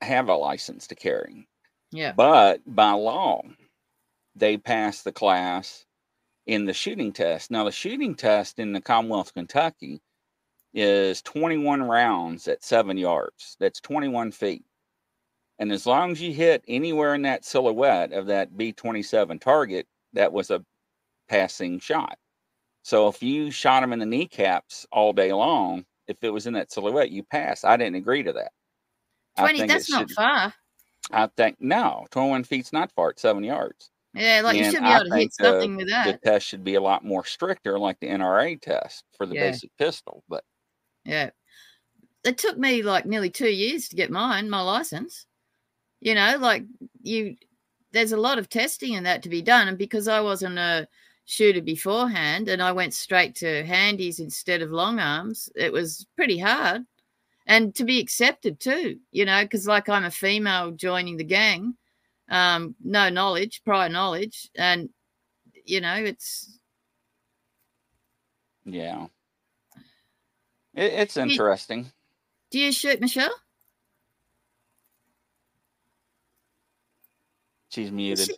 [0.00, 1.46] have a license to carry.
[1.90, 2.12] Yeah.
[2.12, 3.42] But by law,
[4.34, 5.84] they passed the class
[6.46, 7.50] in the shooting test.
[7.50, 10.00] Now, the shooting test in the Commonwealth of Kentucky
[10.74, 13.56] is 21 rounds at seven yards.
[13.60, 14.64] That's 21 feet.
[15.58, 19.86] And as long as you hit anywhere in that silhouette of that B 27 target,
[20.14, 20.64] that was a
[21.28, 22.18] passing shot.
[22.82, 26.54] So if you shot him in the kneecaps all day long, if it was in
[26.54, 27.62] that silhouette, you pass.
[27.62, 28.50] I didn't agree to that.
[29.36, 30.52] I Twenty think it that's not far.
[31.12, 33.10] I think no, 21 feet's not far.
[33.10, 33.91] It's seven yards.
[34.14, 36.20] Yeah, like you should be I able to hit think the- something with that.
[36.22, 39.50] The test should be a lot more stricter, like the NRA test for the Yeah.
[39.50, 40.22] basic pistol.
[40.28, 40.44] But
[41.04, 41.30] Yeah.
[42.24, 45.26] It took me like nearly two years to get mine, my license.
[46.00, 46.64] You know, like
[47.02, 47.36] you,
[47.92, 49.66] there's a lot of testing and that to be done.
[49.68, 50.86] And because I wasn't a
[51.24, 56.38] shooter beforehand and I went straight to handies instead of long arms, it was pretty
[56.38, 56.84] hard.
[57.46, 61.76] And to be accepted too, you know, because like I'm a female joining the gang,
[62.28, 64.88] um, no knowledge, prior knowledge, and
[65.64, 66.58] you know it's
[68.64, 69.06] yeah,
[70.74, 71.82] it, it's interesting.
[72.50, 73.34] Do you, do you shoot Michelle?
[77.70, 78.26] She's muted.
[78.26, 78.36] She,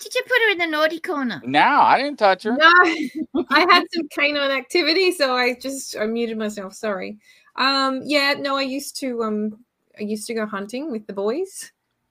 [0.00, 1.42] did you put her in the naughty corner?
[1.44, 2.56] No, I didn't touch her.
[2.56, 2.72] No,
[3.50, 6.74] I had some canine activity, so I just I muted myself.
[6.74, 7.18] Sorry.
[7.56, 9.64] Um, yeah, no, I used to um,
[9.98, 11.70] I used to go hunting with the boys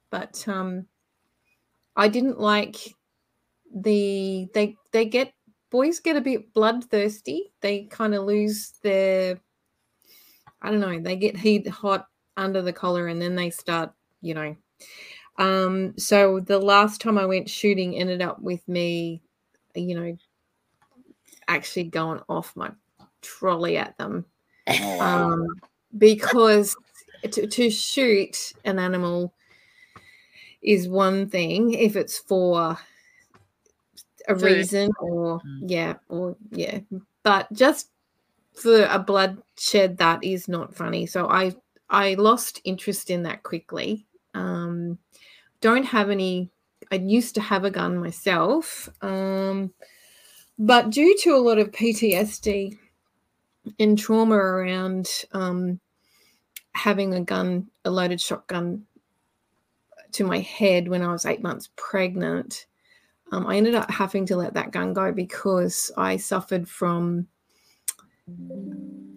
[0.10, 0.86] but um,
[1.96, 2.78] I didn't like
[3.74, 5.34] the they they get
[5.70, 7.54] boys get a bit bloodthirsty.
[7.62, 9.40] They kind of lose their
[10.62, 11.00] I don't know.
[11.00, 14.56] They get heat hot under the collar, and then they start, you know.
[15.38, 19.22] Um, so the last time I went shooting ended up with me,
[19.74, 20.18] you know,
[21.48, 22.72] actually going off my
[23.22, 24.26] trolley at them
[24.70, 25.48] Oh, um,
[25.98, 26.76] because
[27.32, 29.34] to, to shoot an animal
[30.62, 32.78] is one thing if it's for
[34.28, 34.44] a Food.
[34.44, 35.60] reason or Mm.
[35.68, 36.80] yeah or yeah
[37.24, 37.90] but just
[38.54, 41.56] for a bloodshed that is not funny so i
[41.90, 44.98] i lost interest in that quickly um
[45.62, 46.50] don't have any
[46.92, 49.74] i used to have a gun myself um
[50.60, 52.78] but due to a lot of ptsd
[53.80, 55.80] and trauma around um,
[56.74, 58.86] having a gun, a loaded shotgun
[60.14, 62.66] to my head when I was eight months pregnant.
[63.32, 67.28] Um, I ended up having to let that gun go because I suffered from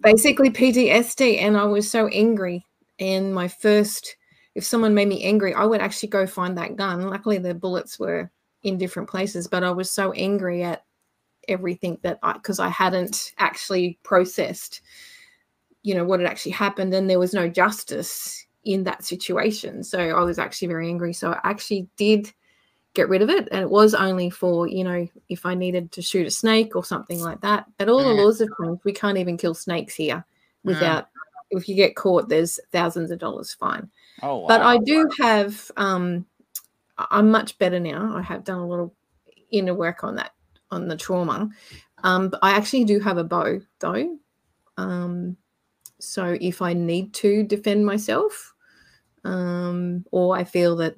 [0.01, 2.65] basically PTSD and I was so angry.
[2.99, 4.15] And my first,
[4.53, 7.09] if someone made me angry, I would actually go find that gun.
[7.09, 8.29] Luckily, the bullets were
[8.61, 10.85] in different places, but I was so angry at
[11.47, 14.81] everything that I because I hadn't actually processed,
[15.81, 19.83] you know, what had actually happened, and there was no justice in that situation.
[19.83, 21.13] So I was actually very angry.
[21.13, 22.31] So I actually did
[22.93, 26.01] get rid of it, and it was only for you know if I needed to
[26.01, 27.65] shoot a snake or something like that.
[27.77, 28.81] But all the laws of changed.
[28.83, 30.23] We can't even kill snakes here
[30.63, 31.09] without.
[31.49, 33.87] If you get caught, there's thousands of dollars fine
[34.23, 34.47] Oh, wow.
[34.47, 36.25] but I do have um
[36.97, 38.15] I'm much better now.
[38.15, 38.93] I have done a little
[39.51, 40.31] inner work on that
[40.71, 41.49] on the trauma.
[42.03, 44.17] Um but I actually do have a bow though.
[44.77, 45.37] Um
[45.99, 48.52] so if I need to defend myself
[49.23, 50.95] um or I feel that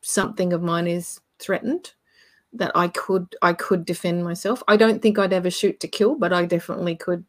[0.00, 1.92] something of mine is threatened
[2.52, 4.62] that I could I could defend myself.
[4.68, 7.24] I don't think I'd ever shoot to kill, but I definitely could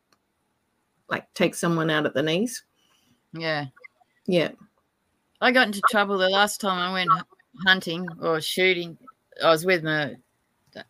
[1.09, 2.63] like take someone out at the knees.
[3.33, 3.65] Yeah.
[4.25, 4.51] Yeah.
[5.41, 7.09] I got into trouble the last time I went
[7.65, 8.97] hunting or shooting.
[9.43, 10.15] I was with my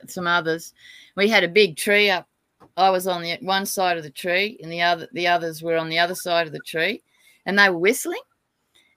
[0.08, 0.74] some others.
[1.16, 2.28] We had a big tree up.
[2.76, 5.78] I was on the one side of the tree, and the other the others were
[5.78, 7.04] on the other side of the tree,
[7.46, 8.22] and they were whistling.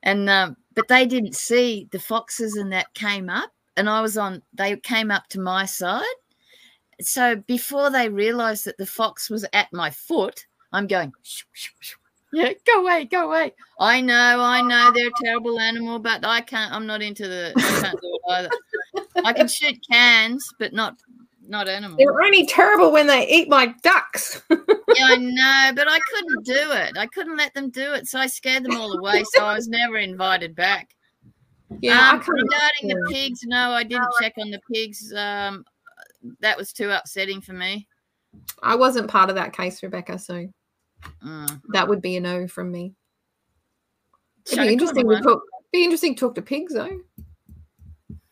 [0.02, 4.16] And um, but they didn't see the foxes, and that came up, and I was
[4.16, 4.42] on.
[4.54, 6.04] They came up to my side.
[7.00, 11.12] So before they realised that the fox was at my foot, I'm going.
[11.22, 11.96] "Shoo, shoo, shoo."
[12.32, 13.52] Yeah, go away, go away.
[13.80, 16.72] I know, I know they're a terrible animal, but I can't.
[16.72, 17.52] I'm not into the.
[17.56, 18.50] I can't do it either.
[19.24, 20.96] I can shoot cans, but not
[21.50, 21.98] not animals.
[21.98, 24.40] They're only terrible when they eat my ducks.
[24.50, 24.56] Yeah,
[24.98, 26.96] I know, but I couldn't do it.
[26.96, 29.22] I couldn't let them do it, so I scared them all away.
[29.34, 30.90] So I was never invited back.
[31.80, 32.28] Yeah, um, I can't.
[32.28, 35.12] regarding the pigs, no, I didn't check on the pigs.
[35.14, 35.64] Um,
[36.40, 37.86] that was too upsetting for me.
[38.62, 40.46] I wasn't part of that case, Rebecca, so
[41.24, 41.62] Mm.
[41.72, 42.94] that would be a no from me.
[44.46, 45.42] It'd be interesting to talk.
[45.72, 47.00] Be interesting to talk to pigs though.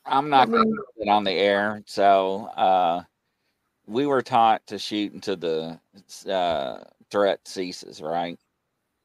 [0.09, 1.83] I'm not going mean- to put it on the air.
[1.87, 3.03] So uh,
[3.87, 5.81] we were taught to shoot until the
[6.31, 8.39] uh, threat ceases, right?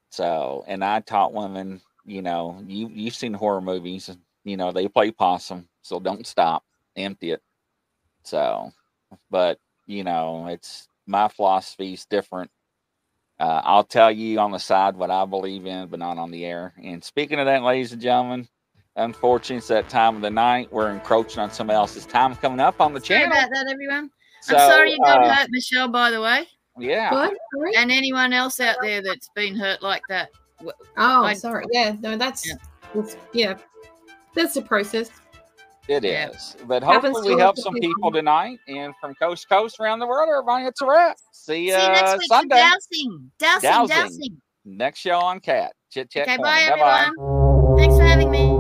[0.09, 4.09] So, and I taught women, you know, you you've seen horror movies,
[4.43, 6.63] you know, they play possum, so don't stop,
[6.95, 7.41] empty it.
[8.23, 8.71] So,
[9.31, 12.51] but you know, it's my philosophy is different.
[13.39, 16.45] Uh, I'll tell you on the side what I believe in, but not on the
[16.45, 16.73] air.
[16.81, 18.47] And speaking of that, ladies and gentlemen,
[18.95, 20.72] unfortunately, it's that time of the night.
[20.72, 23.38] We're encroaching on somebody else's time coming up on the Sorry channel.
[23.38, 24.10] about that, everyone.
[24.41, 25.88] So, I'm sorry you got uh, hurt, Michelle.
[25.88, 26.48] By the way,
[26.78, 27.11] Yeah.
[27.14, 27.34] What?
[27.56, 27.76] Sorry?
[27.78, 30.30] and anyone else out there that's been hurt like that.
[30.98, 31.65] Oh, I- sorry.
[31.72, 32.56] Yeah, no, that's Yeah.
[32.94, 33.56] that's- yeah.
[34.36, 35.10] That's the process.
[35.90, 36.65] It is, Yeah.
[36.65, 38.11] But hopefully we to help some people people.
[38.14, 40.30] tonight and from coast to coast around the world.
[40.30, 41.18] Everybody, it's a wrap.
[41.34, 42.56] See you See you next uh, week Sunday.
[42.56, 43.88] for dowsing, dowsing, Dowsing.
[43.95, 44.41] dowsing.
[44.65, 45.72] Next show on Cath.
[45.91, 46.24] Chit chat.
[46.24, 46.49] Okay, Corner.
[46.52, 47.06] bye Bye-bye.
[47.07, 47.78] everyone.
[47.78, 48.52] Thanks for having me.